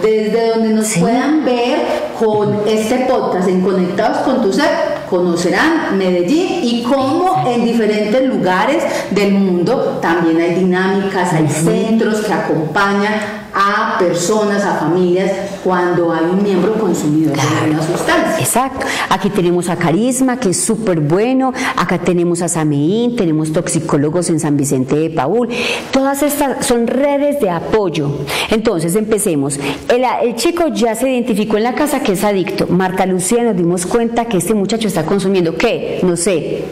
desde 0.01 0.49
donde 0.51 0.69
nos 0.69 0.97
puedan 0.97 1.43
ver, 1.43 2.07
con 2.17 2.61
este 2.65 3.05
podcast 3.05 3.47
en 3.47 3.61
Conectados 3.61 4.19
con 4.19 4.41
tu 4.41 4.51
Ser 4.51 4.97
conocerán 5.09 5.97
Medellín 5.97 6.63
y 6.63 6.83
cómo 6.83 7.45
en 7.47 7.63
diferentes 7.65 8.27
lugares 8.27 8.83
del 9.11 9.33
mundo 9.33 9.99
también 10.01 10.39
hay 10.41 10.55
dinámicas, 10.55 11.33
hay 11.33 11.47
centros 11.47 12.21
que 12.21 12.33
acompañan 12.33 13.46
a 13.59 13.97
personas, 13.97 14.63
a 14.63 14.75
familias, 14.75 15.31
cuando 15.63 16.13
hay 16.13 16.25
un 16.25 16.43
miembro 16.43 16.75
consumidor 16.75 17.35
de 17.35 17.71
una 17.71 17.81
sustancia. 17.81 18.39
Exacto. 18.39 18.85
Aquí 19.09 19.31
tenemos 19.31 19.67
a 19.69 19.75
Carisma, 19.75 20.39
que 20.39 20.49
es 20.49 20.61
súper 20.63 20.99
bueno. 20.99 21.51
Acá 21.75 21.97
tenemos 21.97 22.43
a 22.43 22.47
Sameín, 22.47 23.15
tenemos 23.15 23.51
toxicólogos 23.51 24.29
en 24.29 24.39
San 24.39 24.57
Vicente 24.57 24.95
de 24.95 25.09
Paul. 25.09 25.49
Todas 25.91 26.21
estas 26.21 26.65
son 26.65 26.85
redes 26.85 27.39
de 27.39 27.49
apoyo. 27.49 28.11
Entonces, 28.51 28.95
empecemos. 28.95 29.59
El, 29.89 30.03
el 30.23 30.35
chico 30.35 30.67
ya 30.67 30.93
se 30.93 31.09
identificó 31.09 31.57
en 31.57 31.63
la 31.63 31.73
casa 31.73 32.01
que 32.01 32.13
es 32.13 32.23
adicto. 32.23 32.67
Marta 32.67 33.07
Lucía 33.07 33.43
nos 33.43 33.57
dimos 33.57 33.87
cuenta 33.87 34.25
que 34.25 34.37
este 34.37 34.53
muchacho 34.53 34.87
está 34.87 35.03
consumiendo. 35.03 35.55
¿Qué? 35.55 35.99
No 36.03 36.15
sé 36.15 36.63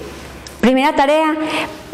Primera 0.65 0.95
tarea, 0.95 1.35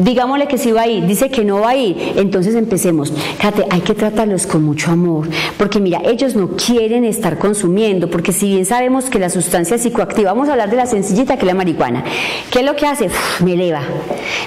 digámosle 0.02 0.46
que 0.46 0.58
sí 0.58 0.72
va 0.72 0.82
a 0.82 0.88
ir, 0.88 1.06
dice 1.06 1.30
que 1.30 1.44
no 1.44 1.60
va 1.60 1.70
a 1.70 1.76
ir, 1.76 2.14
entonces 2.16 2.54
empecemos. 2.54 3.12
Fíjate, 3.38 3.66
hay 3.70 3.80
que 3.80 3.94
tratarlos 3.94 4.46
con 4.46 4.62
mucho 4.64 4.90
amor, 4.90 5.28
porque 5.58 5.80
mira, 5.80 6.00
ellos 6.04 6.34
no 6.34 6.50
quieren 6.50 7.04
estar 7.04 7.38
consumiendo, 7.38 8.10
porque 8.10 8.32
si 8.32 8.48
bien 8.48 8.64
sabemos 8.64 9.06
que 9.06 9.18
la 9.18 9.30
sustancia 9.30 9.78
psicoactiva, 9.78 10.32
vamos 10.32 10.48
a 10.48 10.52
hablar 10.52 10.70
de 10.70 10.76
la 10.76 10.86
sencillita 10.86 11.36
que 11.36 11.42
es 11.42 11.46
la 11.46 11.54
marihuana, 11.54 12.04
¿qué 12.50 12.60
es 12.60 12.64
lo 12.64 12.76
que 12.76 12.86
hace? 12.86 13.08
me 13.40 13.54
eleva, 13.54 13.82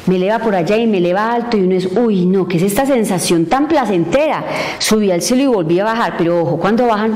me 0.05 0.15
eleva 0.15 0.39
por 0.39 0.55
allá 0.55 0.77
y 0.77 0.87
me 0.87 0.97
eleva 0.97 1.33
alto 1.33 1.57
y 1.57 1.61
uno 1.61 1.75
es, 1.75 1.87
uy, 1.95 2.25
no, 2.25 2.47
¿qué 2.47 2.57
es 2.57 2.63
esta 2.63 2.85
sensación 2.85 3.45
tan 3.45 3.67
placentera? 3.67 4.43
Subí 4.79 5.11
al 5.11 5.21
cielo 5.21 5.43
y 5.43 5.47
volví 5.47 5.79
a 5.79 5.85
bajar, 5.85 6.15
pero 6.17 6.41
ojo, 6.41 6.57
cuando 6.57 6.87
bajan, 6.87 7.13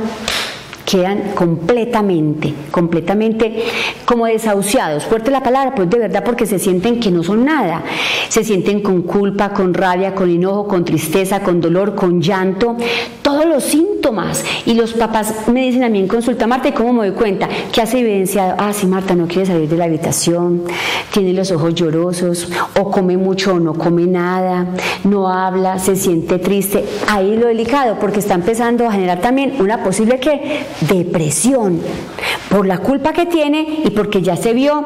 quedan 0.89 1.31
completamente, 1.35 2.53
completamente 2.71 3.63
como 4.05 4.25
desahuciados. 4.25 5.05
Fuerte 5.05 5.29
la 5.29 5.43
palabra, 5.43 5.75
pues 5.75 5.89
de 5.89 5.99
verdad 5.99 6.23
porque 6.23 6.45
se 6.45 6.57
sienten 6.57 6.99
que 6.99 7.11
no 7.11 7.23
son 7.23 7.45
nada. 7.45 7.83
Se 8.27 8.43
sienten 8.43 8.81
con 8.81 9.03
culpa, 9.03 9.53
con 9.53 9.73
rabia, 9.73 10.15
con 10.15 10.29
enojo, 10.29 10.67
con 10.67 10.83
tristeza, 10.83 11.41
con 11.41 11.61
dolor, 11.61 11.93
con 11.93 12.21
llanto, 12.21 12.75
todos 13.21 13.45
los 13.45 13.63
síntomas. 13.63 13.98
Y 14.65 14.73
los 14.73 14.93
papás 14.93 15.47
me 15.47 15.61
dicen 15.61 15.83
a 15.83 15.89
mí 15.89 15.99
en 15.99 16.07
consulta, 16.07 16.47
Marta, 16.47 16.69
¿y 16.69 16.71
cómo 16.71 16.93
me 16.93 17.07
doy 17.07 17.15
cuenta? 17.15 17.47
¿Qué 17.71 17.81
has 17.81 17.93
evidenciado? 17.93 18.55
Ah, 18.57 18.73
sí, 18.73 18.87
Marta, 18.87 19.13
no 19.13 19.27
quiere 19.27 19.45
salir 19.45 19.69
de 19.69 19.77
la 19.77 19.85
habitación, 19.85 20.63
tiene 21.13 21.33
los 21.33 21.51
ojos 21.51 21.75
llorosos, 21.75 22.49
o 22.79 22.89
come 22.89 23.17
mucho 23.17 23.53
o 23.55 23.59
no 23.59 23.73
come 23.75 24.07
nada, 24.07 24.65
no 25.03 25.29
habla, 25.29 25.77
se 25.79 25.95
siente 25.95 26.39
triste. 26.39 26.85
Ahí 27.07 27.35
lo 27.35 27.47
delicado, 27.47 27.97
porque 27.99 28.19
está 28.19 28.33
empezando 28.33 28.87
a 28.87 28.91
generar 28.91 29.21
también 29.21 29.55
una 29.59 29.83
posible 29.83 30.19
depresión 30.81 31.79
por 32.49 32.65
la 32.65 32.79
culpa 32.79 33.13
que 33.13 33.25
tiene 33.25 33.81
y 33.85 33.91
porque 33.91 34.21
ya 34.21 34.35
se 34.35 34.53
vio 34.53 34.83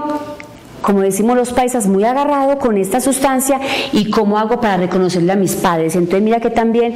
como 0.83 1.01
decimos 1.01 1.35
los 1.35 1.51
paisas, 1.51 1.87
muy 1.87 2.03
agarrado 2.03 2.59
con 2.59 2.77
esta 2.77 2.99
sustancia 2.99 3.59
y 3.91 4.11
cómo 4.11 4.37
hago 4.37 4.61
para 4.61 4.77
reconocerle 4.77 5.31
a 5.31 5.35
mis 5.35 5.55
padres. 5.55 5.95
Entonces 5.95 6.21
mira 6.21 6.39
que 6.39 6.51
también 6.51 6.93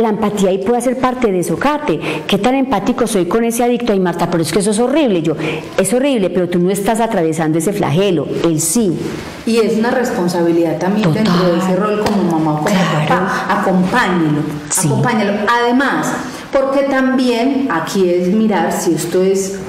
la 0.00 0.10
empatía 0.10 0.50
ahí 0.50 0.58
puede 0.58 0.82
ser 0.82 0.98
parte 0.98 1.32
de 1.32 1.38
eso, 1.38 1.56
Kate. 1.56 2.24
¿Qué 2.26 2.36
tan 2.38 2.54
empático 2.54 3.06
soy 3.06 3.26
con 3.26 3.44
ese 3.44 3.64
adicto? 3.64 3.92
Ay, 3.92 4.00
Marta, 4.00 4.28
pero 4.30 4.42
es 4.42 4.52
que 4.52 4.58
eso 4.58 4.72
es 4.72 4.78
horrible. 4.78 5.22
Yo, 5.22 5.34
es 5.78 5.92
horrible, 5.94 6.28
pero 6.28 6.48
tú 6.48 6.58
no 6.58 6.70
estás 6.70 7.00
atravesando 7.00 7.58
ese 7.58 7.72
flagelo, 7.72 8.26
él 8.44 8.60
sí. 8.60 8.98
Y 9.46 9.58
es 9.58 9.78
una 9.78 9.90
responsabilidad 9.90 10.78
también 10.78 11.12
dentro 11.12 11.52
de 11.52 11.58
ese 11.58 11.76
rol 11.76 12.02
como 12.04 12.38
mamá 12.38 12.60
o 12.60 12.64
como 12.64 12.74
papá. 12.74 13.46
Acompáñelo, 13.48 14.42
acompáñalo. 14.76 15.32
Además, 15.48 16.12
porque 16.52 16.82
también 16.82 17.68
aquí 17.70 18.08
es 18.10 18.28
mirar 18.28 18.72
si 18.72 18.94
esto 18.94 19.22
es 19.22 19.60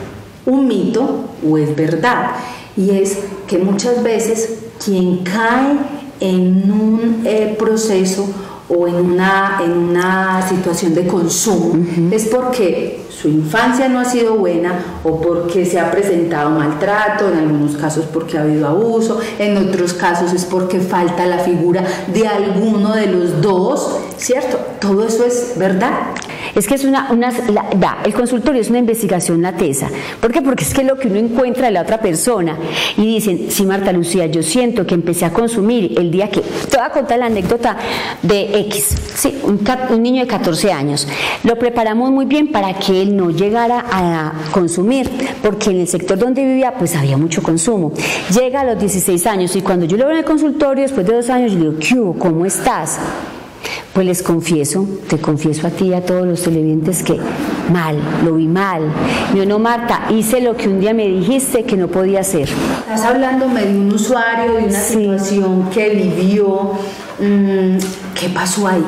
un 0.46 0.68
mito 0.68 1.26
o 1.48 1.58
es 1.58 1.76
verdad. 1.76 2.32
Y 2.78 2.92
es 2.92 3.18
que 3.48 3.58
muchas 3.58 4.02
veces 4.04 4.60
quien 4.84 5.24
cae 5.24 5.78
en 6.20 6.72
un 6.72 7.24
eh, 7.26 7.56
proceso 7.58 8.28
o 8.70 8.88
en 8.88 8.96
una, 8.96 9.60
en 9.64 9.72
una 9.72 10.48
situación 10.48 10.94
de 10.96 11.06
consumo 11.06 11.74
es 12.12 12.28
porque 12.28 13.02
su 13.10 13.28
infancia 13.28 13.90
no 13.90 14.00
ha 14.00 14.06
sido 14.06 14.36
buena 14.36 15.00
o 15.04 15.20
porque 15.20 15.66
se 15.66 15.80
ha 15.80 15.92
presentado 15.92 16.52
maltrato, 16.52 17.28
en 17.28 17.40
algunos 17.40 17.76
casos 17.76 18.06
porque 18.12 18.38
ha 18.38 18.44
habido 18.44 18.68
abuso, 18.68 19.20
en 19.38 19.58
otros 19.58 19.94
casos 19.94 20.32
es 20.34 20.46
porque 20.46 20.80
falta 20.80 21.26
la 21.26 21.40
figura 21.40 21.84
de 22.14 22.28
alguno 22.28 22.96
de 22.96 23.08
los 23.08 23.42
dos, 23.42 23.98
¿cierto? 24.18 24.58
Todo 24.80 25.06
eso 25.06 25.26
es 25.26 25.54
verdad. 25.58 25.92
Es 26.56 26.68
que 26.68 26.76
es 26.76 26.84
una, 26.84 27.12
una 27.12 27.32
da, 27.32 28.00
el 28.06 28.14
consultorio 28.14 28.62
es 28.62 28.70
una 28.70 28.80
investigación 28.80 29.42
la 29.42 29.56
tesa. 29.56 29.90
¿Por 30.20 30.32
qué? 30.32 30.42
Porque 30.42 30.64
es 30.64 30.74
que 30.74 30.84
lo 30.84 30.98
que 30.98 31.08
uno 31.08 31.18
encuentra 31.18 31.68
de 31.68 31.72
la 31.72 31.82
otra 31.82 32.00
persona 32.00 32.58
y 32.98 33.06
dicen, 33.06 33.48
sí, 33.50 33.66
Marta 33.66 33.92
Lucía, 33.92 34.26
yo 34.28 34.44
siento 34.44 34.86
que 34.86 34.96
empecé 34.96 35.26
a 35.26 35.34
consumir 35.34 35.96
el 35.98 36.12
día 36.12 36.30
que, 36.30 36.42
te 36.42 36.78
voy 36.78 36.86
a 36.86 36.90
contar 36.90 37.20
la 37.20 37.28
anécdota 37.28 37.78
de 38.22 38.60
X, 38.62 38.96
sí, 39.16 39.38
un, 39.44 40.04
niño 40.04 40.22
de 40.22 40.28
14 40.28 40.72
años. 40.72 41.08
Lo 41.44 41.58
preparamos 41.58 42.12
muy 42.12 42.26
bien 42.26 42.52
para 42.52 42.74
que 42.74 43.02
él 43.02 43.16
no 43.16 43.32
llegara 43.32 43.86
a 43.92 44.34
consumir, 44.52 45.10
porque 45.42 45.72
en 45.72 45.82
el 45.82 45.88
sector 45.88 46.18
donde 46.18 46.44
vivía 46.44 46.74
pues 46.78 46.96
había 46.96 47.18
mucho 47.18 47.42
consumo. 47.42 47.94
Llega 48.34 48.62
a 48.62 48.66
los 48.66 48.80
16 48.80 49.26
años 49.28 49.56
y 49.56 49.62
cuando 49.62 49.86
yo 49.86 49.98
lo 49.98 50.06
veo 50.06 50.14
en 50.14 50.20
el 50.20 50.26
consultorio, 50.26 50.84
después 50.84 51.06
de 51.06 51.16
dos 51.16 51.30
años, 51.30 51.52
yo 51.54 51.60
le 51.60 51.66
digo. 51.66 52.16
¿Cómo 52.18 52.46
estás? 52.46 53.00
Pues 53.94 54.06
les 54.06 54.24
confieso, 54.24 54.88
te 55.10 55.18
confieso 55.18 55.68
a 55.68 55.70
ti 55.70 55.86
y 55.88 55.94
a 55.94 56.06
todos 56.06 56.26
los 56.26 56.42
televidentes 56.42 57.04
que 57.04 57.18
mal, 57.72 57.98
lo 58.24 58.36
vi 58.36 58.48
mal. 58.48 58.84
Yo 59.36 59.46
no, 59.46 59.60
Marta, 59.60 60.08
hice 60.10 60.42
lo 60.42 60.56
que 60.56 60.68
un 60.70 60.80
día 60.80 60.94
me 60.94 61.08
dijiste 61.08 61.64
que 61.64 61.78
no 61.78 61.88
podía 61.88 62.22
hacer. 62.22 62.50
Estás 62.80 63.02
hablándome 63.02 63.66
de 63.66 63.78
un 63.78 63.94
usuario, 63.94 64.54
de 64.54 64.66
una 64.66 64.80
situación 64.80 65.70
que 65.70 65.90
vivió. 65.90 66.72
Mm, 67.20 67.78
¿Qué 68.20 68.30
pasó 68.34 68.68
ahí? 68.68 68.84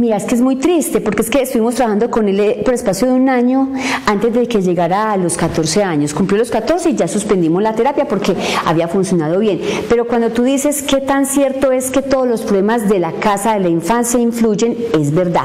Mira, 0.00 0.16
es 0.16 0.24
que 0.24 0.34
es 0.34 0.40
muy 0.40 0.56
triste 0.56 1.00
porque 1.00 1.22
es 1.22 1.30
que 1.30 1.40
estuvimos 1.40 1.76
trabajando 1.76 2.10
con 2.10 2.28
él 2.28 2.40
eh, 2.40 2.62
por 2.64 2.74
espacio 2.74 3.06
de 3.06 3.14
un 3.14 3.28
año 3.28 3.70
antes 4.06 4.34
de 4.34 4.48
que 4.48 4.60
llegara 4.60 5.12
a 5.12 5.16
los 5.16 5.36
14 5.36 5.84
años. 5.84 6.12
Cumplió 6.12 6.40
los 6.40 6.50
14 6.50 6.90
y 6.90 6.96
ya 6.96 7.06
suspendimos 7.06 7.62
la 7.62 7.76
terapia 7.76 8.08
porque 8.08 8.34
había 8.66 8.88
funcionado 8.88 9.38
bien. 9.38 9.60
Pero 9.88 10.08
cuando 10.08 10.30
tú 10.30 10.42
dices 10.42 10.82
qué 10.82 11.00
tan 11.00 11.26
cierto 11.26 11.70
es 11.70 11.92
que 11.92 12.02
todos 12.02 12.26
los 12.26 12.42
problemas 12.42 12.88
de 12.88 12.98
la 12.98 13.12
casa, 13.12 13.54
de 13.54 13.60
la 13.60 13.68
infancia 13.68 14.18
influyen, 14.18 14.76
es 14.92 15.14
verdad. 15.14 15.44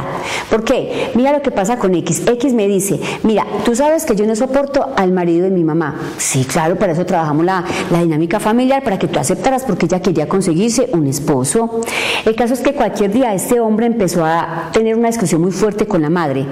¿Por 0.49 0.63
qué? 0.63 1.11
Mira 1.13 1.31
lo 1.31 1.43
que 1.43 1.51
pasa 1.51 1.77
con 1.77 1.93
X. 1.93 2.23
X 2.25 2.51
me 2.51 2.67
dice, 2.67 2.99
mira, 3.21 3.45
tú 3.63 3.75
sabes 3.75 4.03
que 4.03 4.15
yo 4.15 4.25
no 4.25 4.35
soporto 4.35 4.83
al 4.95 5.11
marido 5.11 5.43
de 5.43 5.51
mi 5.51 5.63
mamá. 5.63 5.95
Sí, 6.17 6.43
claro, 6.43 6.75
para 6.75 6.93
eso 6.93 7.05
trabajamos 7.05 7.45
la, 7.45 7.63
la 7.91 8.01
dinámica 8.01 8.39
familiar, 8.39 8.83
para 8.83 8.97
que 8.97 9.07
tú 9.07 9.19
aceptaras 9.19 9.63
porque 9.63 9.85
ella 9.85 10.01
quería 10.01 10.27
conseguirse 10.27 10.89
un 10.91 11.05
esposo. 11.05 11.81
El 12.25 12.35
caso 12.35 12.55
es 12.55 12.61
que 12.61 12.73
cualquier 12.73 13.11
día 13.11 13.35
este 13.35 13.59
hombre 13.59 13.85
empezó 13.85 14.25
a 14.25 14.38
tener 14.71 14.95
una 14.95 15.07
discusión 15.07 15.41
muy 15.41 15.51
fuerte 15.51 15.87
con 15.87 16.01
la 16.01 16.09
madre. 16.09 16.45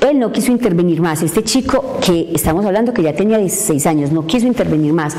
Él 0.00 0.18
no 0.18 0.32
quiso 0.32 0.50
intervenir 0.50 1.00
más. 1.00 1.22
Este 1.22 1.44
chico 1.44 1.98
que 2.04 2.30
estamos 2.34 2.64
hablando 2.64 2.92
que 2.92 3.02
ya 3.02 3.14
tenía 3.14 3.38
16 3.38 3.86
años, 3.86 4.12
no 4.12 4.26
quiso 4.26 4.46
intervenir 4.46 4.92
más. 4.92 5.16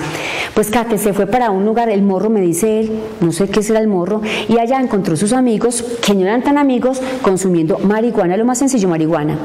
Pues 0.53 0.69
Kate 0.69 0.97
se 0.97 1.13
fue 1.13 1.27
para 1.27 1.51
un 1.51 1.65
lugar, 1.65 1.89
el 1.89 2.01
morro 2.01 2.29
me 2.29 2.41
dice 2.41 2.81
él, 2.81 2.91
no 3.21 3.31
sé 3.31 3.47
qué 3.47 3.63
será 3.63 3.79
el 3.79 3.87
morro, 3.87 4.21
y 4.49 4.57
allá 4.57 4.79
encontró 4.79 5.15
sus 5.15 5.33
amigos, 5.33 5.83
que 6.05 6.13
no 6.13 6.21
eran 6.21 6.43
tan 6.43 6.57
amigos, 6.57 7.01
consumiendo 7.21 7.79
marihuana, 7.79 8.37
lo 8.37 8.45
más 8.45 8.57
sencillo, 8.57 8.89
marihuana. 8.89 9.37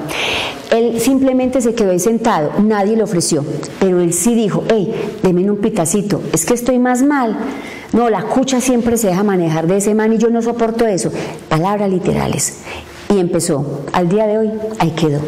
Él 0.70 1.00
simplemente 1.00 1.60
se 1.60 1.74
quedó 1.74 1.92
ahí 1.92 2.00
sentado, 2.00 2.52
nadie 2.62 2.96
le 2.96 3.02
ofreció, 3.02 3.44
pero 3.78 4.00
él 4.00 4.12
sí 4.12 4.34
dijo, 4.34 4.64
hey, 4.68 4.92
deme 5.22 5.48
un 5.48 5.58
pitacito, 5.58 6.20
es 6.32 6.44
que 6.44 6.54
estoy 6.54 6.78
más 6.78 7.02
mal. 7.02 7.36
No, 7.92 8.10
la 8.10 8.22
cucha 8.22 8.60
siempre 8.60 8.96
se 8.96 9.08
deja 9.08 9.22
manejar 9.22 9.66
de 9.66 9.78
ese 9.78 9.94
man 9.94 10.12
y 10.12 10.18
yo 10.18 10.30
no 10.30 10.42
soporto 10.42 10.86
eso. 10.86 11.10
Palabras 11.48 11.90
literales. 11.90 12.62
Y 13.08 13.18
empezó. 13.18 13.82
Al 13.92 14.08
día 14.08 14.26
de 14.26 14.38
hoy, 14.38 14.52
ahí 14.78 14.90
quedó. 14.90 15.20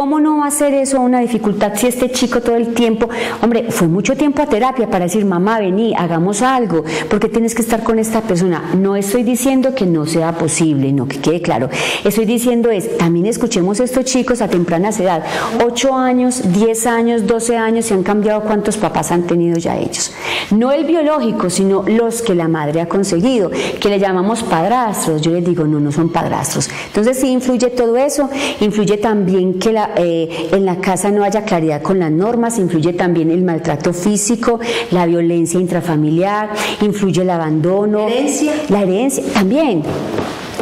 ¿Cómo 0.00 0.18
no 0.18 0.38
va 0.38 0.46
a 0.46 0.50
ser 0.50 0.72
eso 0.72 0.98
una 0.98 1.20
dificultad 1.20 1.72
si 1.76 1.86
este 1.86 2.10
chico 2.10 2.40
todo 2.40 2.56
el 2.56 2.72
tiempo, 2.72 3.10
hombre, 3.42 3.66
fue 3.68 3.86
mucho 3.86 4.16
tiempo 4.16 4.40
a 4.40 4.46
terapia 4.46 4.88
para 4.88 5.04
decir, 5.04 5.26
mamá, 5.26 5.58
vení, 5.60 5.92
hagamos 5.94 6.40
algo, 6.40 6.84
porque 7.10 7.28
tienes 7.28 7.54
que 7.54 7.60
estar 7.60 7.82
con 7.82 7.98
esta 7.98 8.22
persona? 8.22 8.70
No 8.78 8.96
estoy 8.96 9.24
diciendo 9.24 9.74
que 9.74 9.84
no 9.84 10.06
sea 10.06 10.32
posible, 10.32 10.90
no, 10.90 11.06
que 11.06 11.18
quede 11.18 11.42
claro. 11.42 11.68
Estoy 12.02 12.24
diciendo 12.24 12.70
es, 12.70 12.96
también 12.96 13.26
escuchemos 13.26 13.78
a 13.78 13.84
estos 13.84 14.06
chicos 14.06 14.40
a 14.40 14.48
temprana 14.48 14.88
edad, 14.88 15.22
8 15.62 15.94
años, 15.94 16.50
10 16.50 16.86
años, 16.86 17.26
12 17.26 17.58
años, 17.58 17.90
y 17.90 17.92
han 17.92 18.02
cambiado 18.02 18.40
cuántos 18.40 18.78
papás 18.78 19.12
han 19.12 19.24
tenido 19.24 19.58
ya 19.58 19.76
ellos. 19.76 20.14
No 20.50 20.72
el 20.72 20.86
biológico, 20.86 21.50
sino 21.50 21.84
los 21.86 22.22
que 22.22 22.34
la 22.34 22.48
madre 22.48 22.80
ha 22.80 22.88
conseguido, 22.88 23.50
que 23.50 23.90
le 23.90 23.98
llamamos 23.98 24.44
padrastros. 24.44 25.20
Yo 25.20 25.32
les 25.32 25.44
digo, 25.44 25.64
no, 25.64 25.78
no 25.78 25.92
son 25.92 26.08
padrastros. 26.08 26.70
Entonces 26.86 27.18
sí 27.18 27.28
influye 27.28 27.68
todo 27.68 27.98
eso, 27.98 28.30
influye 28.60 28.96
también 28.96 29.58
que 29.58 29.72
la 29.72 29.89
eh, 29.96 30.48
en 30.52 30.64
la 30.64 30.76
casa 30.76 31.10
no 31.10 31.24
haya 31.24 31.44
claridad 31.44 31.82
con 31.82 31.98
las 31.98 32.10
normas, 32.10 32.58
influye 32.58 32.92
también 32.92 33.30
el 33.30 33.42
maltrato 33.42 33.92
físico, 33.92 34.60
la 34.90 35.06
violencia 35.06 35.60
intrafamiliar, 35.60 36.50
influye 36.80 37.22
el 37.22 37.30
abandono. 37.30 38.08
¿La 38.08 38.14
herencia? 38.14 38.52
La 38.68 38.82
herencia 38.82 39.24
también. 39.32 39.82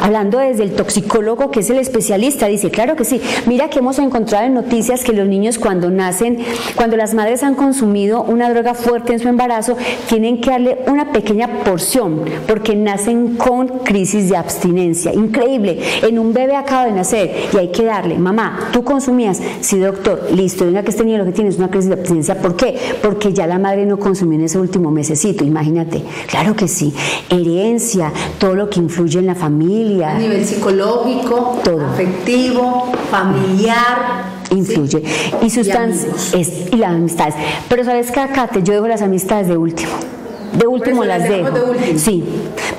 Hablando 0.01 0.39
desde 0.39 0.63
el 0.63 0.73
toxicólogo 0.73 1.51
que 1.51 1.61
es 1.61 1.69
el 1.69 1.77
especialista, 1.77 2.47
dice, 2.47 2.69
claro 2.71 2.95
que 2.95 3.05
sí, 3.05 3.21
mira 3.45 3.69
que 3.69 3.79
hemos 3.79 3.99
encontrado 3.99 4.45
en 4.45 4.53
noticias 4.53 5.03
que 5.03 5.13
los 5.13 5.27
niños 5.27 5.57
cuando 5.57 5.89
nacen, 5.89 6.39
cuando 6.75 6.97
las 6.97 7.13
madres 7.13 7.43
han 7.43 7.55
consumido 7.55 8.23
una 8.23 8.49
droga 8.49 8.73
fuerte 8.73 9.13
en 9.13 9.19
su 9.19 9.27
embarazo, 9.27 9.77
tienen 10.07 10.41
que 10.41 10.51
darle 10.51 10.79
una 10.87 11.11
pequeña 11.11 11.63
porción 11.63 12.21
porque 12.47 12.75
nacen 12.75 13.35
con 13.35 13.67
crisis 13.79 14.29
de 14.29 14.37
abstinencia. 14.37 15.13
Increíble, 15.13 15.79
en 16.01 16.19
un 16.19 16.33
bebé 16.33 16.55
acaba 16.55 16.85
de 16.85 16.91
nacer 16.91 17.31
y 17.53 17.57
hay 17.57 17.71
que 17.71 17.83
darle, 17.83 18.17
mamá, 18.17 18.69
¿tú 18.71 18.83
consumías? 18.83 19.41
Sí, 19.61 19.79
doctor, 19.79 20.27
listo, 20.33 20.65
venga 20.65 20.83
que 20.83 20.91
este 20.91 21.03
niño 21.03 21.19
lo 21.19 21.25
que 21.25 21.31
tiene 21.31 21.49
es 21.49 21.57
una 21.57 21.69
crisis 21.69 21.89
de 21.89 21.95
abstinencia. 21.95 22.41
¿Por 22.41 22.55
qué? 22.55 22.77
Porque 23.01 23.33
ya 23.33 23.47
la 23.47 23.59
madre 23.59 23.85
no 23.85 23.97
consumió 23.97 24.37
en 24.37 24.45
ese 24.45 24.59
último 24.59 24.91
mesecito, 24.91 25.43
imagínate. 25.43 26.03
Claro 26.27 26.55
que 26.55 26.67
sí, 26.67 26.93
herencia, 27.29 28.11
todo 28.37 28.55
lo 28.55 28.69
que 28.69 28.79
influye 28.79 29.19
en 29.19 29.25
la 29.25 29.35
familia. 29.35 29.88
A 30.03 30.17
nivel 30.17 30.45
psicológico, 30.45 31.59
todo. 31.63 31.85
afectivo, 31.85 32.91
familiar 33.09 34.39
influye. 34.51 35.03
Y 35.41 35.49
sustancias 35.49 36.33
y, 36.33 36.75
y 36.75 36.77
las 36.77 36.91
amistades. 36.91 37.35
Pero 37.67 37.83
sabes 37.83 38.11
que 38.11 38.19
acá 38.19 38.47
te 38.47 38.63
yo 38.63 38.73
dejo 38.73 38.87
las 38.87 39.01
amistades 39.01 39.47
de 39.47 39.57
último. 39.57 39.91
De 40.53 40.67
último 40.67 41.03
las 41.05 41.27
dejo. 41.27 41.49
Sí. 41.97 42.23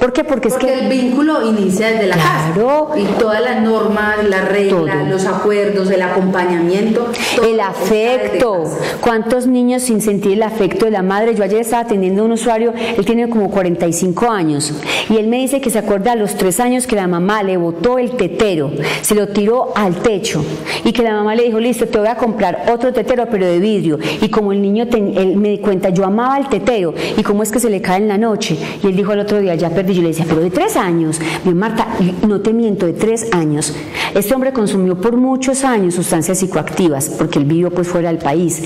¿Por 0.00 0.12
qué? 0.12 0.25
Porque, 0.25 0.49
es 0.49 0.55
que 0.55 0.73
el 0.73 0.89
vínculo 0.89 1.47
inicia 1.47 1.89
desde 1.89 2.07
la 2.07 2.15
claro, 2.15 2.89
casa. 2.89 3.00
Y 3.00 3.05
todas 3.19 3.43
las 3.43 3.62
normas, 3.62 4.25
las 4.27 4.49
reglas, 4.49 5.09
los 5.09 5.27
acuerdos, 5.27 5.91
el 5.91 6.00
acompañamiento. 6.00 7.11
El 7.47 7.61
afecto. 7.61 8.65
¿Cuántos 9.03 9.47
niños 9.47 9.83
sin 9.83 10.00
sentir 10.00 10.33
el 10.33 10.43
afecto 10.43 10.87
de 10.87 10.91
la 10.91 11.03
madre? 11.03 11.35
Yo 11.35 11.45
ayer 11.45 11.61
estaba 11.61 11.83
atendiendo 11.83 12.23
a 12.23 12.25
un 12.25 12.33
usuario, 12.33 12.73
él 12.97 13.05
tiene 13.05 13.29
como 13.29 13.50
45 13.50 14.31
años, 14.31 14.73
y 15.09 15.17
él 15.17 15.27
me 15.27 15.39
dice 15.39 15.61
que 15.61 15.71
se 15.71 15.79
acuerda 15.79 16.12
a 16.12 16.17
los 16.17 16.35
tres 16.37 16.61
años 16.61 16.87
que 16.87 16.97
la 16.97 17.07
mamá 17.07 17.43
le 17.43 17.57
botó 17.57 17.99
el 17.99 18.12
tetero, 18.12 18.71
se 19.03 19.15
lo 19.15 19.29
tiró 19.29 19.73
al 19.75 19.97
techo, 19.97 20.45
y 20.85 20.93
que 20.93 21.03
la 21.03 21.12
mamá 21.12 21.35
le 21.35 21.45
dijo, 21.45 21.61
listo, 21.61 21.87
te 21.87 21.99
voy 21.99 22.09
a 22.09 22.17
comprar 22.17 22.67
otro 22.73 22.93
tetero, 22.93 23.27
pero 23.31 23.47
de 23.47 23.59
vidrio. 23.59 23.99
Y 24.21 24.29
como 24.29 24.53
el 24.53 24.62
niño, 24.62 24.87
él 24.91 25.37
me 25.37 25.50
di 25.50 25.59
cuenta, 25.59 25.91
yo 25.91 26.05
amaba 26.05 26.39
el 26.39 26.49
tetero, 26.49 26.95
y 27.17 27.23
cómo 27.23 27.43
es 27.43 27.50
que 27.50 27.60
se 27.61 27.71
le 27.71 27.81
cae 27.81 27.99
en 27.99 28.09
la 28.09 28.19
noche. 28.19 28.59
Y 28.83 28.87
él 28.87 28.97
dijo 28.97 29.12
el 29.12 29.21
otro 29.21 29.40
día, 29.40 29.55
ya 29.55 29.71
perdí 29.71 29.95
yo 29.95 30.02
le 30.02 30.09
decía, 30.09 30.25
pero 30.29 30.40
de 30.40 30.50
tres 30.50 30.76
años, 30.76 31.21
mi 31.45 31.55
Marta, 31.55 31.87
no 32.26 32.40
te 32.40 32.52
miento, 32.52 32.87
de 32.87 32.93
tres 32.93 33.29
años. 33.33 33.75
Este 34.14 34.35
hombre 34.35 34.52
consumió 34.52 35.00
por 35.00 35.17
muchos 35.17 35.64
años 35.64 35.95
sustancias 35.95 36.38
psicoactivas, 36.38 37.11
porque 37.11 37.38
él 37.38 37.45
vivió 37.45 37.71
pues 37.71 37.88
fuera 37.88 38.09
del 38.09 38.19
país. 38.19 38.62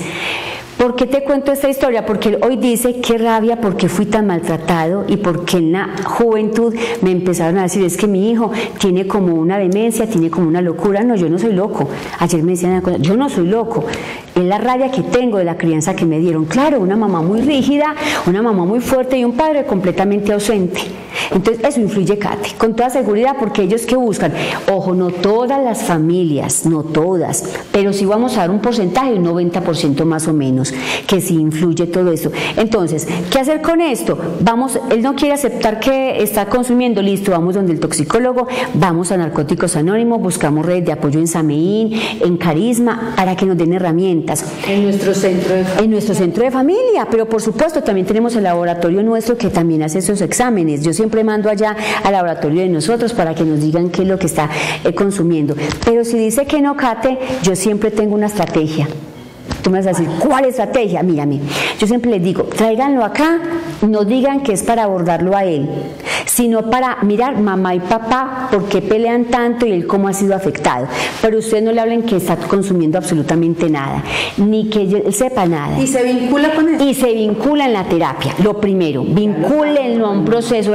¿Por 0.77 0.95
qué 0.95 1.05
te 1.05 1.23
cuento 1.23 1.51
esta 1.51 1.69
historia? 1.69 2.05
Porque 2.05 2.37
hoy 2.41 2.57
dice, 2.57 2.99
qué 2.99 3.17
rabia 3.17 3.61
porque 3.61 3.87
fui 3.87 4.05
tan 4.05 4.27
maltratado 4.27 5.05
y 5.07 5.17
porque 5.17 5.57
en 5.57 5.71
la 5.71 5.89
juventud 6.03 6.75
me 7.01 7.11
empezaron 7.11 7.57
a 7.57 7.63
decir, 7.63 7.83
es 7.83 7.95
que 7.95 8.07
mi 8.07 8.29
hijo 8.29 8.51
tiene 8.79 9.07
como 9.07 9.35
una 9.35 9.57
demencia, 9.57 10.07
tiene 10.07 10.29
como 10.29 10.47
una 10.47 10.61
locura. 10.61 11.03
No, 11.03 11.15
yo 11.15 11.29
no 11.29 11.39
soy 11.39 11.53
loco. 11.53 11.87
Ayer 12.19 12.43
me 12.43 12.51
decían, 12.51 12.83
yo 12.99 13.15
no 13.15 13.29
soy 13.29 13.47
loco 13.47 13.85
es 14.35 14.43
la 14.43 14.57
rabia 14.57 14.91
que 14.91 15.01
tengo 15.01 15.37
de 15.37 15.45
la 15.45 15.57
crianza 15.57 15.95
que 15.95 16.05
me 16.05 16.19
dieron. 16.19 16.45
Claro, 16.45 16.81
una 16.81 16.97
mamá 16.97 17.21
muy 17.21 17.41
rígida, 17.41 17.95
una 18.27 18.41
mamá 18.41 18.65
muy 18.65 18.81
fuerte 18.81 19.17
y 19.17 19.23
un 19.23 19.33
padre 19.33 19.65
completamente 19.65 20.33
ausente. 20.33 20.81
Entonces, 21.31 21.63
eso 21.63 21.79
influye, 21.79 22.17
Kate, 22.17 22.49
con 22.57 22.75
toda 22.75 22.89
seguridad, 22.89 23.35
porque 23.39 23.63
ellos 23.63 23.85
que 23.85 23.95
buscan, 23.95 24.33
ojo, 24.71 24.93
no 24.93 25.09
todas 25.09 25.63
las 25.63 25.83
familias, 25.83 26.65
no 26.65 26.83
todas, 26.83 27.43
pero 27.71 27.93
sí 27.93 28.05
vamos 28.05 28.37
a 28.37 28.41
dar 28.41 28.51
un 28.51 28.59
porcentaje, 28.59 29.13
un 29.13 29.25
90% 29.25 30.05
más 30.05 30.27
o 30.27 30.33
menos, 30.33 30.73
que 31.07 31.21
sí 31.21 31.35
influye 31.35 31.87
todo 31.87 32.11
eso. 32.11 32.31
Entonces, 32.57 33.07
¿qué 33.29 33.39
hacer 33.39 33.61
con 33.61 33.81
esto? 33.81 34.17
Vamos, 34.41 34.79
él 34.89 35.01
no 35.01 35.15
quiere 35.15 35.33
aceptar 35.33 35.79
que 35.79 36.21
está 36.21 36.47
consumiendo, 36.47 37.01
listo, 37.01 37.31
vamos 37.31 37.55
donde 37.55 37.73
el 37.73 37.79
toxicólogo, 37.79 38.47
vamos 38.73 39.11
a 39.11 39.17
Narcóticos 39.17 39.75
Anónimos, 39.75 40.21
buscamos 40.21 40.65
redes 40.65 40.85
de 40.85 40.91
apoyo 40.91 41.19
en 41.19 41.27
Sameín, 41.27 41.99
en 42.21 42.37
Carisma, 42.37 43.13
para 43.15 43.35
que 43.35 43.45
nos 43.45 43.57
den 43.57 43.73
herramientas 43.73 44.45
en 44.67 44.83
nuestro 44.83 45.13
centro 45.13 45.55
de 45.55 45.63
familia. 45.63 45.83
En 45.83 45.91
nuestro 45.91 46.15
centro 46.15 46.43
de 46.43 46.51
familia, 46.51 47.07
pero 47.09 47.27
por 47.27 47.41
supuesto 47.41 47.81
también 47.81 48.07
tenemos 48.07 48.35
el 48.35 48.43
laboratorio 48.43 49.03
nuestro 49.03 49.37
que 49.37 49.49
también 49.49 49.83
hace 49.83 49.99
esos 49.99 50.21
exámenes. 50.21 50.83
Yo 50.83 50.93
siempre 51.05 51.23
mando 51.23 51.51
allá 51.51 51.75
al 52.03 52.13
laboratorio 52.13 52.63
de 52.63 52.69
nosotros 52.69 53.13
para 53.13 53.35
que 53.35 53.43
nos 53.43 53.61
digan 53.61 53.91
qué 53.91 54.01
es 54.01 54.07
lo 54.07 54.17
que 54.17 54.25
está 54.25 54.49
eh, 54.83 54.91
consumiendo. 54.95 55.55
Pero 55.85 56.03
si 56.03 56.17
dice 56.17 56.47
que 56.47 56.59
no 56.61 56.75
cate, 56.75 57.19
yo 57.43 57.55
siempre 57.55 57.91
tengo 57.91 58.15
una 58.15 58.25
estrategia. 58.25 58.87
Tú 59.61 59.69
me 59.69 59.77
vas 59.77 59.85
a 59.85 59.89
decir, 59.89 60.07
¿cuál 60.17 60.45
estrategia? 60.45 61.03
Mírame, 61.03 61.41
yo 61.79 61.85
siempre 61.85 62.09
les 62.09 62.23
digo, 62.23 62.43
tráiganlo 62.43 63.03
acá, 63.05 63.39
no 63.81 64.05
digan 64.05 64.41
que 64.41 64.53
es 64.53 64.63
para 64.63 64.83
abordarlo 64.83 65.35
a 65.35 65.45
él, 65.45 65.67
sino 66.25 66.69
para 66.69 66.97
mirar 67.03 67.39
mamá 67.39 67.75
y 67.75 67.79
papá 67.79 68.49
por 68.51 68.65
qué 68.65 68.81
pelean 68.81 69.25
tanto 69.25 69.65
y 69.65 69.71
él 69.71 69.87
cómo 69.87 70.07
ha 70.07 70.13
sido 70.13 70.35
afectado. 70.35 70.87
Pero 71.21 71.39
ustedes 71.39 71.63
no 71.63 71.71
le 71.71 71.81
hablen 71.81 72.03
que 72.03 72.17
está 72.17 72.35
consumiendo 72.35 72.97
absolutamente 72.97 73.69
nada, 73.69 74.03
ni 74.37 74.69
que 74.69 74.81
él 74.81 75.13
sepa 75.13 75.45
nada. 75.45 75.79
¿Y 75.79 75.87
se 75.87 76.03
vincula 76.03 76.53
con 76.53 76.69
él? 76.69 76.81
Y 76.81 76.93
se 76.93 77.13
vincula 77.13 77.65
en 77.65 77.73
la 77.73 77.83
terapia, 77.85 78.33
lo 78.43 78.59
primero, 78.59 79.03
vincúlenlo 79.03 80.07
a 80.07 80.11
un 80.11 80.25
proceso, 80.25 80.73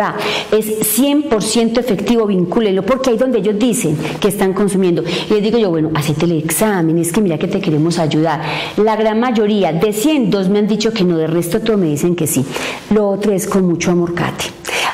es 0.53 0.99
100% 0.99 1.79
efectivo, 1.79 2.27
vincúlenlo, 2.27 2.83
porque 2.85 3.11
ahí 3.11 3.17
donde 3.17 3.39
ellos 3.39 3.59
dicen 3.59 3.97
que 4.21 4.29
están 4.29 4.53
consumiendo. 4.53 5.03
Y 5.03 5.35
les 5.35 5.43
digo 5.43 5.59
yo, 5.59 5.71
bueno, 5.71 5.91
hacete 5.95 6.25
el 6.25 6.33
examen, 6.33 6.99
es 6.99 7.13
que 7.13 7.21
mira 7.21 7.39
que 7.39 7.49
te 7.49 7.61
queremos 7.61 7.99
ayudar 7.99 8.41
la 8.77 8.97
gran 8.97 9.21
mayoría, 9.21 9.73
de 9.73 9.93
100, 9.93 10.31
dos 10.31 10.49
me 10.49 10.59
han 10.59 10.67
dicho 10.67 10.93
que 10.93 11.05
no, 11.05 11.17
de 11.17 11.27
resto 11.27 11.61
todos 11.61 11.79
me 11.79 11.87
dicen 11.87 12.17
que 12.17 12.27
sí. 12.27 12.45
Lo 12.91 13.00
otro 13.09 13.33
es 13.33 13.47
con 13.47 13.67
mucho 13.67 13.91
amor, 13.91 14.15
Kate. 14.15 14.45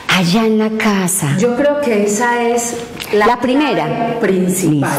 Allá 0.09 0.47
en 0.47 0.59
la 0.59 0.71
casa. 0.71 1.37
Yo 1.38 1.57
creo 1.57 1.81
que 1.81 2.05
esa 2.05 2.42
es 2.49 2.75
la, 3.12 3.38
primera 3.40 4.19
principal. 4.21 4.99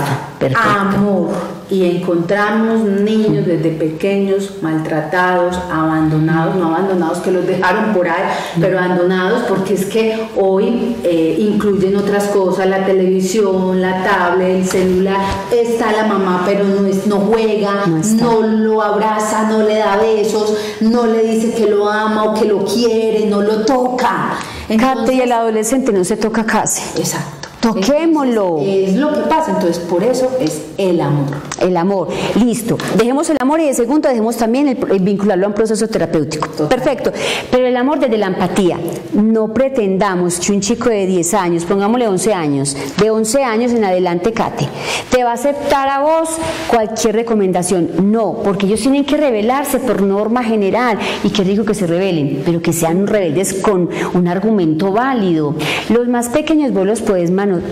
Amor. 0.56 1.58
Y 1.70 1.84
encontramos 1.98 2.80
niños 2.80 3.46
desde 3.46 3.72
pequeños 3.72 4.54
maltratados, 4.62 5.58
abandonados, 5.70 6.56
no 6.56 6.68
abandonados 6.68 7.18
que 7.18 7.32
los 7.32 7.46
dejaron 7.46 7.94
por 7.94 8.08
ahí, 8.08 8.24
pero 8.60 8.80
abandonados 8.80 9.44
porque 9.50 9.74
es 9.74 9.86
que 9.86 10.30
hoy 10.38 10.96
eh, 11.04 11.36
incluyen 11.40 11.98
otras 11.98 12.28
cosas, 12.28 12.68
la 12.68 12.86
televisión, 12.86 13.82
la 13.82 14.02
tablet, 14.04 14.60
el 14.60 14.66
celular. 14.66 15.18
Está 15.52 15.92
la 15.92 16.06
mamá, 16.06 16.44
pero 16.46 16.64
no, 16.64 16.86
es, 16.88 17.06
no 17.06 17.18
juega, 17.18 17.86
no, 17.86 18.42
lo 18.44 18.82
abraza, 18.82 19.50
no 19.50 19.64
le 19.64 19.80
da 19.80 19.98
besos, 19.98 20.56
no 20.80 21.06
le 21.06 21.24
dice 21.24 21.54
que 21.54 21.70
lo 21.70 21.90
ama 21.90 22.24
o 22.24 22.34
que 22.34 22.46
lo 22.46 22.64
quiere, 22.64 23.26
no 23.26 23.42
lo 23.42 23.66
toca. 23.66 24.38
Entonces, 24.70 25.16
y 25.16 25.22
el 25.22 25.32
adolescente 25.32 25.92
no 25.92 26.04
se 26.06 26.16
toca 26.16 26.46
casi. 26.46 26.82
Exacto. 27.00 27.37
Toquémoslo. 27.74 28.60
Es 28.62 28.96
lo 28.96 29.14
que 29.14 29.20
pasa, 29.22 29.52
entonces 29.52 29.80
por 29.80 30.02
eso 30.02 30.32
es 30.40 30.62
el 30.78 31.02
amor. 31.02 31.28
El 31.60 31.76
amor, 31.76 32.08
listo. 32.36 32.78
Dejemos 32.98 33.30
el 33.30 33.38
amor 33.42 33.60
y 33.60 33.66
de 33.66 33.74
segundo 33.74 34.08
dejemos 34.08 34.38
también 34.38 34.70
el, 34.70 35.00
vincularlo 35.00 35.46
a 35.46 35.50
un 35.50 35.54
proceso 35.54 35.86
terapéutico. 35.88 36.48
Perfecto. 36.70 37.12
Pero 37.52 37.68
el 37.68 37.76
amor 37.76 38.00
desde 38.00 38.18
la 38.18 38.28
empatía. 38.28 38.80
No 39.14 39.54
pretendamos 39.54 40.40
que 40.40 40.54
un 40.54 40.62
chico 40.62 40.90
de 40.90 41.06
10 41.06 41.34
años, 41.34 41.66
pongámosle 41.66 42.08
11 42.08 42.34
años, 42.34 42.78
de 42.98 43.10
11 43.10 43.44
años 43.44 43.72
en 43.74 43.84
adelante, 43.84 44.32
Cate, 44.32 44.68
te 45.10 45.24
va 45.24 45.32
a 45.32 45.34
aceptar 45.34 45.90
a 45.90 46.00
vos 46.00 46.30
cualquier 46.70 47.16
recomendación. 47.16 48.12
No, 48.12 48.40
porque 48.44 48.68
ellos 48.68 48.82
tienen 48.82 49.04
que 49.04 49.18
rebelarse 49.18 49.80
por 49.80 50.02
norma 50.02 50.44
general. 50.44 50.98
Y 51.24 51.32
qué 51.32 51.44
digo 51.44 51.66
que 51.66 51.74
se 51.74 51.86
rebelen, 51.86 52.44
pero 52.46 52.62
que 52.62 52.72
sean 52.72 53.08
rebeldes 53.08 53.56
con 53.56 53.90
un 54.14 54.28
argumento 54.28 54.92
válido. 54.92 55.56
Los 55.90 56.08
más 56.08 56.30
pequeños 56.30 56.72
vos 56.72 56.86
los 56.86 57.02
puedes 57.02 57.32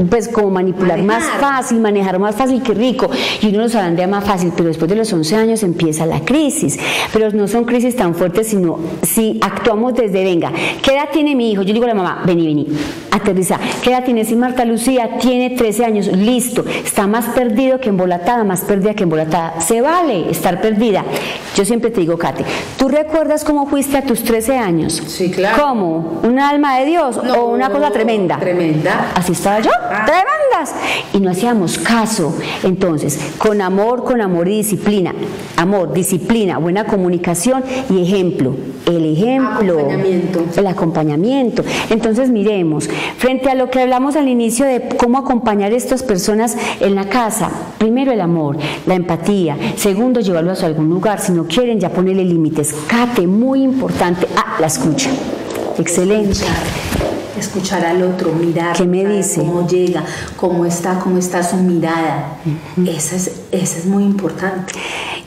pues 0.10 0.28
como 0.28 0.50
manipular 0.50 1.02
más 1.04 1.24
fácil, 1.40 1.80
manejar 1.80 2.20
más 2.20 2.36
fácil 2.36 2.62
que 2.62 2.74
rico. 2.74 3.10
Y 3.42 3.48
uno 3.50 3.64
los 3.64 3.74
de 3.74 4.08
más 4.08 4.24
fácil, 4.24 4.52
pero 4.56 4.68
después 4.68 4.90
de 4.90 4.96
los 4.96 5.12
11 5.12 5.36
años 5.36 5.64
empieza 5.64 6.06
la 6.06 6.22
crisis. 6.22 6.80
Pero 7.12 7.32
no 7.32 7.48
son 7.48 7.66
crisis 7.66 7.96
tan 7.96 8.16
fuertes, 8.16 8.48
sino 8.48 8.80
si 9.04 9.40
actuamos 9.42 9.94
desde, 9.96 10.24
venga, 10.24 10.52
¿qué 10.82 10.92
edad 10.94 11.10
tiene 11.12 11.36
mi 11.36 11.52
hijo? 11.52 11.62
Yo 11.64 11.74
digo 11.74 11.86
a 11.86 11.90
la 11.90 11.96
mamá, 11.96 12.24
vení, 12.26 12.46
vení, 12.46 12.68
aterriza. 13.12 13.60
¿Qué 13.82 13.92
edad 13.92 14.04
tiene? 14.04 14.26
Si 14.26 14.36
Marta 14.36 14.66
Lucía 14.66 15.18
tiene 15.20 15.52
13 15.52 15.86
años, 15.86 16.08
listo, 16.08 16.64
está 16.84 17.08
más 17.08 17.26
perdido 17.36 17.80
que 17.80 17.90
embolatada, 17.90 18.44
más 18.44 18.62
perdida 18.62 18.94
que 18.94 19.04
embolatada. 19.04 19.60
Se 19.62 19.82
vale 19.82 20.30
estar 20.30 20.62
perdida. 20.62 21.04
Yo 21.56 21.66
siempre 21.66 21.90
te 21.90 22.02
digo, 22.02 22.18
Kate, 22.18 22.44
¿tú 22.78 22.88
recuerdas 22.88 23.44
cómo 23.44 23.66
fuiste 23.66 23.98
a 23.98 24.02
tus 24.02 24.24
13 24.24 24.58
años? 24.58 25.02
Sí, 25.08 25.32
claro. 25.32 25.64
¿Cómo? 25.64 26.20
¿Un 26.24 26.40
alma 26.40 26.80
de 26.80 26.86
Dios 26.86 27.18
o 27.18 27.46
una 27.46 27.70
cosa 27.70 27.92
tremenda? 27.92 28.38
Tremenda. 28.38 29.12
Así 29.16 29.32
estaba 29.32 29.60
yo, 29.62 29.72
ah. 29.90 30.06
tremendas. 30.06 30.74
Y 31.14 31.20
no 31.20 31.32
hacíamos 31.32 31.78
caso. 31.78 32.36
Entonces, 32.64 33.20
con 33.38 33.62
amor, 33.62 34.04
con 34.04 34.22
amor 34.22 34.48
y 34.48 34.58
disciplina. 34.58 35.14
Amor, 35.58 35.94
disciplina, 35.94 36.58
buena 36.58 36.86
comunicación 36.86 37.64
y 37.90 38.04
ejemplo. 38.04 38.56
El 38.86 39.06
ejemplo. 39.06 39.80
Acompañamiento. 39.80 40.46
El 40.56 40.68
acompañamiento. 40.68 41.64
Entonces, 41.90 42.30
miremos, 42.30 42.90
frente 43.18 43.50
a 43.50 43.56
lo 43.56 43.70
que 43.70 43.82
hablamos 43.82 44.16
al 44.16 44.28
inicio 44.28 44.66
de 44.66 44.90
cómo 44.98 45.18
acompañar 45.18 45.72
a 45.72 45.76
estas 45.76 46.04
personas 46.04 46.58
en 46.80 46.96
la 46.96 47.10
casa, 47.10 47.50
primero 47.78 48.12
el 48.12 48.22
amor, 48.22 48.58
la 48.86 48.96
empatía. 48.96 49.58
Segundo, 49.76 50.20
llevarlos 50.20 50.64
a 50.64 50.68
algún 50.68 50.90
lugar. 50.90 51.20
Si 51.20 51.32
no 51.32 51.46
quieren, 51.46 51.80
ya 51.80 51.90
ponerle 51.90 52.24
límites. 52.26 52.76
Cate, 52.88 53.28
muy 53.28 53.64
importante. 53.64 54.28
Ah, 54.36 54.58
la 54.60 54.68
escucha. 54.68 55.10
Excelente 55.78 56.46
escuchar 57.38 57.86
al 57.86 58.02
otro, 58.04 58.32
mirar 58.34 58.76
¿Qué 58.76 58.86
me 58.86 59.06
dice? 59.06 59.42
cómo 59.42 59.68
llega, 59.68 60.04
cómo 60.38 60.66
está, 60.66 61.00
cómo 61.00 61.18
está 61.18 61.44
su 61.44 61.58
mirada. 61.58 62.38
Esa 62.86 63.16
es, 63.16 63.32
esa 63.52 63.80
es 63.80 63.86
muy 63.86 64.04
importante. 64.04 64.74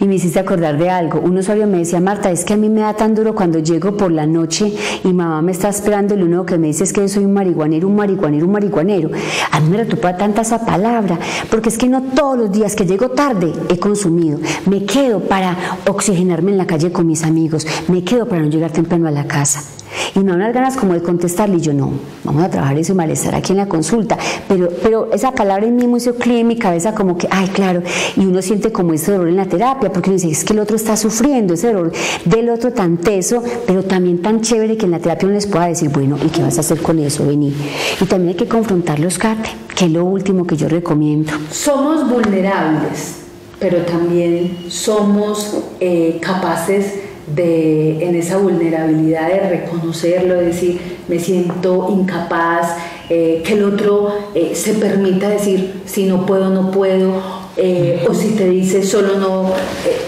Y 0.00 0.06
me 0.06 0.14
hiciste 0.14 0.38
acordar 0.38 0.78
de 0.78 0.90
algo. 0.90 1.20
Un 1.20 1.38
usuario 1.38 1.66
me 1.66 1.78
decía, 1.78 2.00
Marta, 2.00 2.30
es 2.30 2.44
que 2.44 2.54
a 2.54 2.56
mí 2.56 2.68
me 2.68 2.82
da 2.82 2.94
tan 2.94 3.14
duro 3.14 3.34
cuando 3.34 3.58
llego 3.58 3.96
por 3.96 4.12
la 4.12 4.26
noche 4.26 4.72
y 5.02 5.12
mamá 5.12 5.42
me 5.42 5.52
está 5.52 5.68
esperando 5.68 6.14
y 6.14 6.18
lo 6.18 6.26
único 6.26 6.46
que 6.46 6.58
me 6.58 6.68
dice 6.68 6.84
es 6.84 6.92
que 6.92 7.00
yo 7.00 7.08
soy 7.08 7.24
un 7.24 7.32
marihuanero, 7.32 7.88
un 7.88 7.96
marihuanero, 7.96 8.46
un 8.46 8.52
marihuanero. 8.52 9.10
A 9.50 9.60
mí 9.60 9.70
me 9.70 9.78
retupa 9.78 10.16
tanta 10.16 10.42
esa 10.42 10.64
palabra, 10.64 11.18
porque 11.50 11.68
es 11.68 11.78
que 11.78 11.88
no 11.88 12.02
todos 12.02 12.38
los 12.38 12.52
días 12.52 12.76
que 12.76 12.86
llego 12.86 13.10
tarde 13.10 13.52
he 13.68 13.78
consumido. 13.78 14.38
Me 14.66 14.84
quedo 14.84 15.20
para 15.20 15.56
oxigenarme 15.86 16.52
en 16.52 16.58
la 16.58 16.66
calle 16.66 16.92
con 16.92 17.06
mis 17.06 17.24
amigos, 17.24 17.66
me 17.88 18.04
quedo 18.04 18.26
para 18.26 18.42
no 18.42 18.48
llegar 18.48 18.70
temprano 18.70 19.08
a 19.08 19.10
la 19.10 19.26
casa. 19.26 19.62
Y 20.14 20.20
me 20.20 20.26
dan 20.26 20.36
unas 20.36 20.54
ganas 20.54 20.76
como 20.76 20.94
de 20.94 21.02
contestarle 21.02 21.56
y 21.56 21.60
yo 21.60 21.72
no, 21.72 21.90
vamos 22.24 22.44
a 22.44 22.50
trabajar 22.50 22.78
ese 22.78 22.94
malestar 22.94 23.34
aquí 23.34 23.52
en 23.52 23.58
la 23.58 23.68
consulta. 23.68 24.18
Pero, 24.48 24.68
pero 24.82 25.10
esa 25.12 25.32
palabra 25.32 25.66
en 25.66 25.76
mí 25.76 25.86
hizo 25.96 26.14
clic 26.14 26.38
en 26.38 26.46
mi 26.46 26.56
cabeza 26.56 26.94
como 26.94 27.16
que, 27.16 27.28
ay, 27.30 27.48
claro, 27.48 27.82
y 28.16 28.20
uno 28.20 28.42
siente 28.42 28.72
como 28.72 28.92
ese 28.92 29.12
dolor 29.12 29.28
en 29.28 29.36
la 29.36 29.46
terapia, 29.46 29.92
porque 29.92 30.10
uno 30.10 30.18
dice, 30.18 30.30
es 30.30 30.44
que 30.44 30.52
el 30.52 30.60
otro 30.60 30.76
está 30.76 30.96
sufriendo, 30.96 31.54
ese 31.54 31.72
dolor 31.72 31.92
del 32.24 32.48
otro 32.50 32.72
tan 32.72 32.98
teso, 32.98 33.42
pero 33.66 33.82
también 33.84 34.22
tan 34.22 34.40
chévere 34.40 34.76
que 34.76 34.86
en 34.86 34.92
la 34.92 34.98
terapia 34.98 35.26
uno 35.26 35.34
les 35.34 35.46
pueda 35.46 35.66
decir, 35.66 35.90
bueno, 35.90 36.16
¿y 36.24 36.28
qué 36.28 36.42
vas 36.42 36.56
a 36.58 36.60
hacer 36.60 36.80
con 36.80 36.98
eso? 36.98 37.26
Vení. 37.26 37.54
Y 38.00 38.04
también 38.04 38.30
hay 38.30 38.36
que 38.36 38.48
confrontarlos, 38.48 39.18
Kate, 39.18 39.50
que 39.76 39.86
es 39.86 39.90
lo 39.90 40.04
último 40.04 40.46
que 40.46 40.56
yo 40.56 40.68
recomiendo. 40.68 41.32
Somos 41.50 42.08
vulnerables, 42.08 43.16
pero 43.58 43.78
también 43.82 44.66
somos 44.68 45.56
eh, 45.80 46.18
capaces 46.20 47.07
de, 47.34 48.04
en 48.04 48.14
esa 48.14 48.38
vulnerabilidad 48.38 49.28
de 49.28 49.48
reconocerlo, 49.48 50.34
de 50.34 50.46
decir, 50.46 50.80
me 51.08 51.18
siento 51.18 51.88
incapaz, 51.90 52.76
eh, 53.10 53.42
que 53.44 53.54
el 53.54 53.64
otro 53.64 54.12
eh, 54.34 54.52
se 54.54 54.74
permita 54.74 55.28
decir, 55.28 55.82
si 55.86 56.04
no 56.04 56.26
puedo, 56.26 56.50
no 56.50 56.70
puedo, 56.70 57.22
eh, 57.56 58.04
o 58.08 58.14
si 58.14 58.30
te 58.30 58.48
dice 58.48 58.84
solo 58.84 59.18
no, 59.18 59.52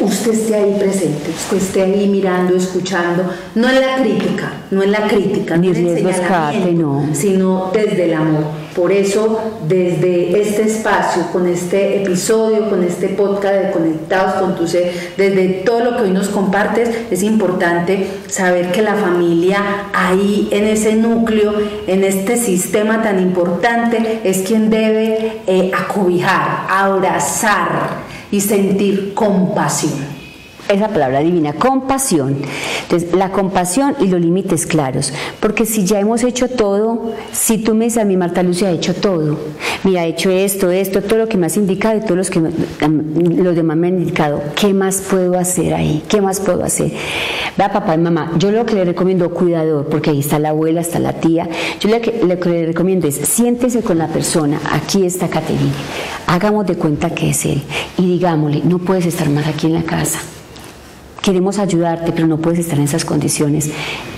usted 0.00 0.32
esté 0.32 0.54
ahí 0.54 0.76
presente, 0.78 1.30
usted 1.30 1.56
esté 1.56 1.82
ahí 1.82 2.08
mirando, 2.08 2.54
escuchando, 2.54 3.24
no 3.54 3.68
en 3.68 3.80
la 3.80 3.96
crítica, 3.96 4.52
no 4.70 4.82
en 4.82 4.92
la 4.92 5.08
crítica, 5.08 5.56
Ni 5.56 5.68
no 5.68 5.76
en 5.76 5.86
el 5.86 5.96
señalamiento, 5.96 6.72
no. 6.72 7.14
sino 7.14 7.70
desde 7.72 8.04
el 8.04 8.14
amor. 8.14 8.44
Por 8.80 8.92
eso, 8.92 9.38
desde 9.68 10.40
este 10.40 10.62
espacio, 10.62 11.26
con 11.32 11.46
este 11.46 12.00
episodio, 12.00 12.70
con 12.70 12.82
este 12.82 13.08
podcast 13.08 13.54
de 13.56 13.70
Conectados 13.72 14.40
con 14.40 14.56
tu 14.56 14.66
Ser, 14.66 14.90
desde 15.18 15.48
todo 15.66 15.84
lo 15.84 15.96
que 15.98 16.04
hoy 16.04 16.12
nos 16.12 16.28
compartes, 16.28 16.88
es 17.10 17.22
importante 17.22 18.06
saber 18.26 18.72
que 18.72 18.80
la 18.80 18.94
familia 18.94 19.90
ahí 19.92 20.48
en 20.50 20.64
ese 20.64 20.94
núcleo, 20.96 21.52
en 21.86 22.04
este 22.04 22.38
sistema 22.38 23.02
tan 23.02 23.20
importante, 23.20 24.20
es 24.24 24.38
quien 24.48 24.70
debe 24.70 25.42
eh, 25.46 25.70
acobijar, 25.74 26.64
abrazar 26.70 27.98
y 28.30 28.40
sentir 28.40 29.12
compasión 29.12 30.19
esa 30.72 30.88
palabra 30.88 31.20
divina, 31.20 31.52
compasión. 31.52 32.36
Entonces, 32.82 33.14
la 33.14 33.30
compasión 33.30 33.94
y 34.00 34.06
los 34.06 34.20
límites 34.20 34.66
claros. 34.66 35.12
Porque 35.40 35.66
si 35.66 35.84
ya 35.84 36.00
hemos 36.00 36.22
hecho 36.22 36.48
todo, 36.48 37.12
si 37.32 37.58
tú 37.58 37.74
me 37.74 37.86
dices 37.86 38.02
a 38.02 38.04
mi 38.04 38.16
Marta 38.16 38.42
Lucia, 38.42 38.68
ha 38.68 38.72
hecho 38.72 38.94
todo. 38.94 39.38
Mira, 39.84 40.04
he 40.04 40.08
hecho 40.08 40.30
esto, 40.30 40.70
esto, 40.70 41.02
todo 41.02 41.20
lo 41.20 41.28
que 41.28 41.36
me 41.36 41.46
has 41.46 41.56
indicado 41.56 41.98
y 41.98 42.00
todos 42.00 42.16
los 42.16 42.30
que 42.30 42.40
los 42.40 43.56
demás 43.56 43.76
me 43.76 43.88
han 43.88 43.98
indicado. 43.98 44.42
¿Qué 44.54 44.72
más 44.74 45.00
puedo 45.00 45.38
hacer 45.38 45.74
ahí? 45.74 46.02
¿Qué 46.08 46.20
más 46.20 46.40
puedo 46.40 46.62
hacer? 46.64 46.92
Vea, 47.56 47.72
papá 47.72 47.94
y 47.94 47.98
mamá, 47.98 48.32
yo 48.38 48.50
lo 48.50 48.64
que 48.66 48.74
le 48.74 48.84
recomiendo, 48.84 49.30
cuidador, 49.30 49.86
porque 49.88 50.10
ahí 50.10 50.20
está 50.20 50.38
la 50.38 50.50
abuela, 50.50 50.80
está 50.80 50.98
la 50.98 51.14
tía. 51.14 51.48
Yo 51.80 51.88
lo 51.88 52.00
que, 52.00 52.20
lo 52.24 52.38
que 52.38 52.48
le 52.48 52.66
recomiendo 52.66 53.06
es, 53.08 53.16
siéntese 53.16 53.82
con 53.82 53.98
la 53.98 54.08
persona. 54.08 54.60
Aquí 54.70 55.04
está 55.04 55.28
Caterina. 55.28 55.72
Hagamos 56.26 56.66
de 56.66 56.76
cuenta 56.76 57.10
que 57.10 57.30
es 57.30 57.44
él. 57.44 57.62
Y 57.98 58.06
digámosle, 58.06 58.62
no 58.64 58.78
puedes 58.78 59.06
estar 59.06 59.28
más 59.28 59.46
aquí 59.46 59.66
en 59.66 59.74
la 59.74 59.82
casa 59.82 60.20
queremos 61.22 61.58
ayudarte, 61.58 62.12
pero 62.12 62.26
no 62.26 62.38
puedes 62.38 62.60
estar 62.60 62.78
en 62.78 62.84
esas 62.84 63.04
condiciones. 63.04 63.70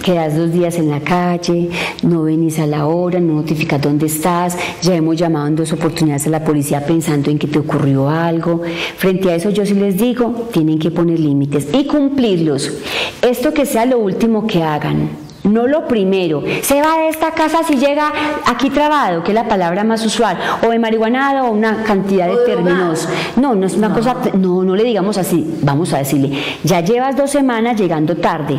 Quedas 0.05 0.37
dos 0.37 0.53
días 0.53 0.77
en 0.77 0.91
la 0.91 1.01
calle, 1.01 1.71
no 2.03 2.23
venís 2.23 2.59
a 2.59 2.67
la 2.67 2.87
hora, 2.87 3.21
no 3.21 3.35
notificas 3.35 3.81
dónde 3.81 4.07
estás, 4.07 4.57
ya 4.83 4.95
hemos 4.95 5.17
llamado 5.17 5.47
en 5.47 5.57
dos 5.57 5.73
oportunidades 5.73 6.27
a 6.27 6.31
la 6.31 6.45
policía 6.45 6.85
pensando 6.85 7.31
en 7.31 7.39
que 7.39 7.47
te 7.47 7.59
ocurrió 7.59 8.09
algo. 8.09 8.63
Frente 8.97 9.31
a 9.31 9.37
eso 9.37 9.51
yo 9.51 9.65
sí 9.65 9.75
les 9.75 9.97
digo, 9.97 10.49
tienen 10.53 10.79
que 10.79 10.91
poner 10.91 11.21
límites 11.21 11.69
y 11.73 11.87
cumplirlos. 11.87 12.71
Esto 13.23 13.53
que 13.53 13.67
sea 13.67 13.87
lo 13.87 13.99
último 13.99 14.47
que 14.47 14.63
hagan. 14.63 15.22
No 15.45 15.67
lo 15.67 15.89
primero. 15.89 16.43
Se 16.63 16.81
va 16.81 16.99
de 16.99 17.09
esta 17.09 17.33
casa 17.33 17.65
si 17.65 17.77
llega 17.77 18.13
aquí 18.47 18.71
trabado, 18.71 19.25
que 19.25 19.33
es 19.33 19.35
la 19.35 19.49
palabra 19.49 19.83
más 19.83 20.05
usual, 20.07 20.39
o 20.65 20.71
de 20.71 20.79
marihuanado 20.79 21.47
o 21.47 21.51
una 21.51 21.83
cantidad 21.83 22.29
de 22.29 22.37
términos. 22.47 23.09
No, 23.37 23.55
no 23.55 23.67
es 23.67 23.75
una 23.75 23.93
cosa, 23.93 24.17
no, 24.35 24.63
no 24.63 24.77
le 24.77 24.85
digamos 24.85 25.19
así. 25.19 25.59
Vamos 25.63 25.93
a 25.93 25.99
decirle, 25.99 26.39
ya 26.63 26.81
llevas 26.81 27.17
dos 27.17 27.31
semanas 27.31 27.79
llegando 27.79 28.17
tarde. 28.17 28.59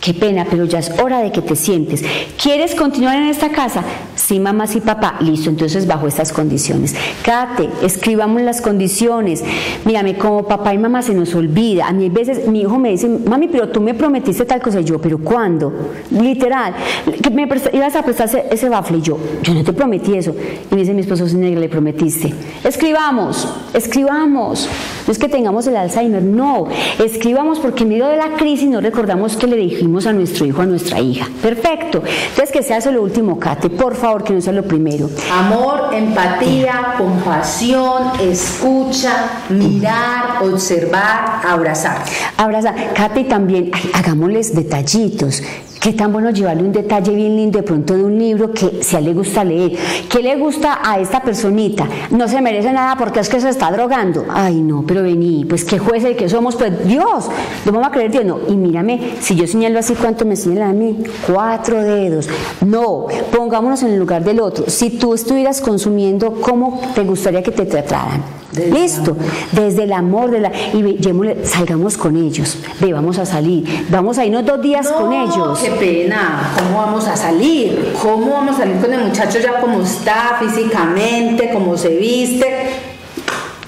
Qué 0.00 0.14
pena, 0.14 0.44
pero 0.50 0.64
ya 0.64 0.80
es 0.80 0.90
hora 1.00 1.20
de 1.20 1.30
que 1.30 1.42
te 1.42 1.54
sientes. 1.54 2.04
¿Quieres 2.40 2.74
continuar 2.74 3.16
en 3.16 3.28
esta 3.28 3.50
casa? 3.50 3.84
Sí, 4.24 4.38
mamá, 4.38 4.68
sí, 4.68 4.80
papá. 4.80 5.16
Listo, 5.20 5.50
entonces 5.50 5.86
bajo 5.86 6.06
estas 6.06 6.32
condiciones. 6.32 6.94
Kate, 7.24 7.68
escribamos 7.82 8.40
las 8.42 8.60
condiciones. 8.60 9.42
Mírame, 9.84 10.16
como 10.16 10.44
papá 10.44 10.72
y 10.72 10.78
mamá 10.78 11.02
se 11.02 11.12
nos 11.12 11.34
olvida. 11.34 11.88
A 11.88 11.92
mí 11.92 12.06
a 12.06 12.08
veces 12.08 12.46
mi 12.46 12.60
hijo 12.60 12.78
me 12.78 12.90
dice, 12.90 13.08
mami, 13.08 13.48
pero 13.48 13.68
tú 13.70 13.80
me 13.80 13.94
prometiste 13.94 14.44
tal 14.44 14.62
cosa. 14.62 14.80
Y 14.80 14.84
yo, 14.84 15.00
¿pero 15.00 15.18
cuándo? 15.18 15.72
Literal. 16.12 16.72
Que 17.20 17.30
me 17.30 17.48
ibas 17.72 17.96
a 17.96 18.02
prestar 18.02 18.30
ese, 18.48 18.68
bafle. 18.68 18.98
Y 18.98 19.02
yo, 19.02 19.18
yo 19.42 19.54
no 19.54 19.64
te 19.64 19.72
prometí 19.72 20.14
eso. 20.14 20.32
Y 20.70 20.74
me 20.74 20.82
dice 20.82 20.94
mi 20.94 21.00
esposo, 21.00 21.26
le 21.26 21.68
prometiste. 21.68 22.32
Escribamos, 22.62 23.48
escribamos. 23.74 24.68
No 25.04 25.12
es 25.12 25.18
que 25.18 25.28
tengamos 25.28 25.66
el 25.66 25.76
Alzheimer, 25.76 26.22
no. 26.22 26.68
Escribamos 27.04 27.58
porque 27.58 27.82
en 27.82 27.88
medio 27.88 28.06
de 28.06 28.16
la 28.16 28.36
crisis 28.36 28.68
no 28.68 28.80
recordamos 28.80 29.36
que 29.36 29.48
le 29.48 29.56
dijimos 29.56 30.06
a 30.06 30.12
nuestro 30.12 30.46
hijo, 30.46 30.62
a 30.62 30.66
nuestra 30.66 31.00
hija. 31.00 31.28
Perfecto. 31.42 32.02
Entonces, 32.28 32.52
que 32.52 32.62
sea 32.62 32.76
eso 32.76 32.92
lo 32.92 33.02
último, 33.02 33.40
Kate, 33.40 33.68
por 33.68 33.96
favor, 33.96 34.21
que 34.24 34.32
no 34.32 34.40
sea 34.40 34.52
lo 34.52 34.64
primero. 34.64 35.08
Amor, 35.32 35.90
empatía, 35.92 36.94
compasión, 36.98 38.12
escucha, 38.20 39.44
mirar, 39.48 40.42
observar, 40.42 41.40
abrazar. 41.46 42.04
Abrazar. 42.36 42.92
Kate, 42.94 43.24
también, 43.24 43.70
ay, 43.72 43.90
hagámosles 43.94 44.54
detallitos. 44.54 45.42
Qué 45.82 45.94
tan 45.94 46.12
bueno 46.12 46.30
llevarle 46.30 46.62
un 46.62 46.70
detalle 46.70 47.12
bien 47.12 47.34
lindo 47.34 47.58
de 47.58 47.64
pronto 47.64 47.94
de 47.94 48.04
un 48.04 48.16
libro 48.16 48.52
que 48.52 48.84
si 48.84 48.94
a 48.94 49.00
él 49.00 49.06
le 49.06 49.14
gusta 49.14 49.42
leer. 49.42 49.72
¿Qué 50.08 50.22
le 50.22 50.36
gusta 50.36 50.78
a 50.80 51.00
esta 51.00 51.20
personita? 51.20 51.88
No 52.12 52.28
se 52.28 52.40
merece 52.40 52.70
nada 52.70 52.94
porque 52.96 53.18
es 53.18 53.28
que 53.28 53.40
se 53.40 53.48
está 53.48 53.68
drogando. 53.72 54.24
Ay, 54.30 54.60
no, 54.60 54.84
pero 54.86 55.02
vení, 55.02 55.44
pues 55.44 55.64
qué 55.64 55.80
juez 55.80 56.04
que 56.16 56.28
somos, 56.28 56.54
pues 56.54 56.86
Dios, 56.86 57.28
no 57.64 57.72
vamos 57.72 57.88
a 57.88 57.90
creer 57.90 58.12
Dios. 58.12 58.24
No, 58.24 58.38
y 58.48 58.56
mírame, 58.56 59.14
si 59.20 59.34
yo 59.34 59.44
señalo 59.48 59.80
así, 59.80 59.96
¿cuánto 59.96 60.24
me 60.24 60.36
señala 60.36 60.68
a 60.68 60.72
mí? 60.72 61.02
Cuatro 61.26 61.82
dedos. 61.82 62.28
No, 62.64 63.08
pongámonos 63.36 63.82
en 63.82 63.94
el 63.94 63.98
lugar 63.98 64.22
del 64.22 64.38
otro. 64.38 64.66
Si 64.68 64.90
tú 64.90 65.14
estuvieras 65.14 65.60
consumiendo, 65.60 66.34
¿cómo 66.40 66.80
te 66.94 67.02
gustaría 67.02 67.42
que 67.42 67.50
te 67.50 67.66
trataran? 67.66 68.41
Desde 68.52 68.70
Listo, 68.70 69.16
desde 69.52 69.84
el 69.84 69.92
amor 69.94 70.30
de 70.30 70.40
la 70.40 70.52
y 70.74 70.98
salgamos 71.44 71.96
con 71.96 72.16
ellos, 72.16 72.58
ve, 72.80 72.92
vamos 72.92 73.18
a 73.18 73.24
salir, 73.24 73.86
vamos 73.90 74.18
a 74.18 74.26
irnos 74.26 74.44
dos 74.44 74.60
días 74.60 74.88
con 74.88 75.10
ellos. 75.10 75.58
Qué 75.58 75.70
pena. 75.70 76.52
¿Cómo 76.58 76.78
vamos 76.78 77.08
a 77.08 77.16
salir? 77.16 77.94
¿Cómo 78.02 78.30
vamos 78.30 78.56
a 78.56 78.58
salir 78.58 78.76
con 78.76 78.92
el 78.92 79.06
muchacho 79.06 79.38
ya 79.38 79.58
como 79.58 79.80
está 79.80 80.36
físicamente, 80.38 81.50
cómo 81.50 81.78
se 81.78 81.96
viste? 81.96 82.71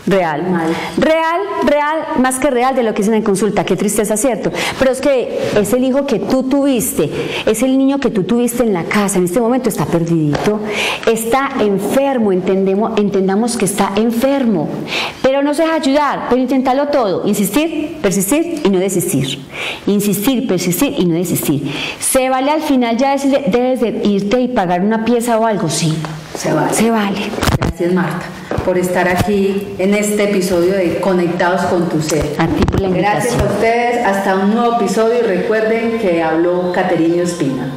Real, 0.06 0.42
real, 0.98 1.40
real, 1.64 1.98
más 2.18 2.38
que 2.38 2.50
real 2.50 2.76
de 2.76 2.82
lo 2.82 2.92
que 2.92 2.98
dicen 2.98 3.14
en 3.14 3.22
consulta, 3.22 3.64
qué 3.64 3.74
tristeza, 3.74 4.18
¿cierto? 4.18 4.52
Pero 4.78 4.90
es 4.90 5.00
que 5.00 5.38
es 5.58 5.72
el 5.72 5.82
hijo 5.82 6.06
que 6.06 6.18
tú 6.18 6.42
tuviste, 6.42 7.10
es 7.46 7.62
el 7.62 7.78
niño 7.78 7.98
que 7.98 8.10
tú 8.10 8.24
tuviste 8.24 8.64
en 8.64 8.74
la 8.74 8.84
casa, 8.84 9.16
en 9.16 9.24
este 9.24 9.40
momento 9.40 9.70
está 9.70 9.86
perdidito, 9.86 10.60
está 11.10 11.52
enfermo, 11.58 12.32
entendemos, 12.32 12.98
entendamos 12.98 13.56
que 13.56 13.64
está 13.64 13.92
enfermo, 13.96 14.68
pero 15.22 15.42
no 15.42 15.54
se 15.54 15.62
deja 15.62 15.76
ayudar, 15.76 16.26
pero 16.28 16.42
intentarlo 16.42 16.88
todo, 16.88 17.26
insistir, 17.26 17.96
persistir 18.02 18.60
y 18.62 18.68
no 18.68 18.78
desistir, 18.78 19.38
insistir, 19.86 20.46
persistir 20.46 20.96
y 20.98 21.06
no 21.06 21.14
desistir. 21.14 21.72
¿Se 21.98 22.28
vale 22.28 22.50
al 22.50 22.60
final 22.60 22.98
ya 22.98 23.12
decirle, 23.12 23.44
debes 23.46 23.80
de 23.80 24.02
irte 24.04 24.38
y 24.38 24.48
pagar 24.48 24.82
una 24.82 25.06
pieza 25.06 25.38
o 25.38 25.46
algo? 25.46 25.70
Sí, 25.70 25.96
Se 26.36 26.52
vale. 26.52 26.74
se 26.74 26.90
vale. 26.90 27.20
Gracias 27.58 27.92
Marta 27.94 28.26
por 28.64 28.78
estar 28.78 29.08
aquí 29.08 29.74
en 29.78 29.94
este 29.94 30.30
episodio 30.30 30.72
de 30.72 31.00
Conectados 31.00 31.62
con 31.66 31.88
tu 31.88 32.00
ser. 32.00 32.36
A 32.38 32.46
ti 32.46 32.64
por 32.64 32.80
la 32.80 32.88
Gracias 32.88 33.38
a 33.38 33.44
ustedes. 33.44 34.06
Hasta 34.06 34.36
un 34.36 34.54
nuevo 34.54 34.76
episodio 34.76 35.18
y 35.20 35.22
recuerden 35.22 35.98
que 35.98 36.22
habló 36.22 36.72
Caterina 36.72 37.22
Espina. 37.22 37.70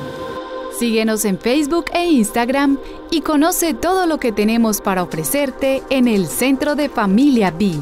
Síguenos 0.77 1.25
en 1.25 1.39
Facebook 1.39 1.85
e 1.93 2.05
Instagram 2.05 2.77
y 3.09 3.21
conoce 3.21 3.73
todo 3.73 4.05
lo 4.05 4.19
que 4.19 4.31
tenemos 4.31 4.79
para 4.79 5.01
ofrecerte 5.03 5.81
en 5.89 6.07
el 6.07 6.27
Centro 6.27 6.75
de 6.75 6.87
Familia 6.87 7.49
Vid. 7.51 7.79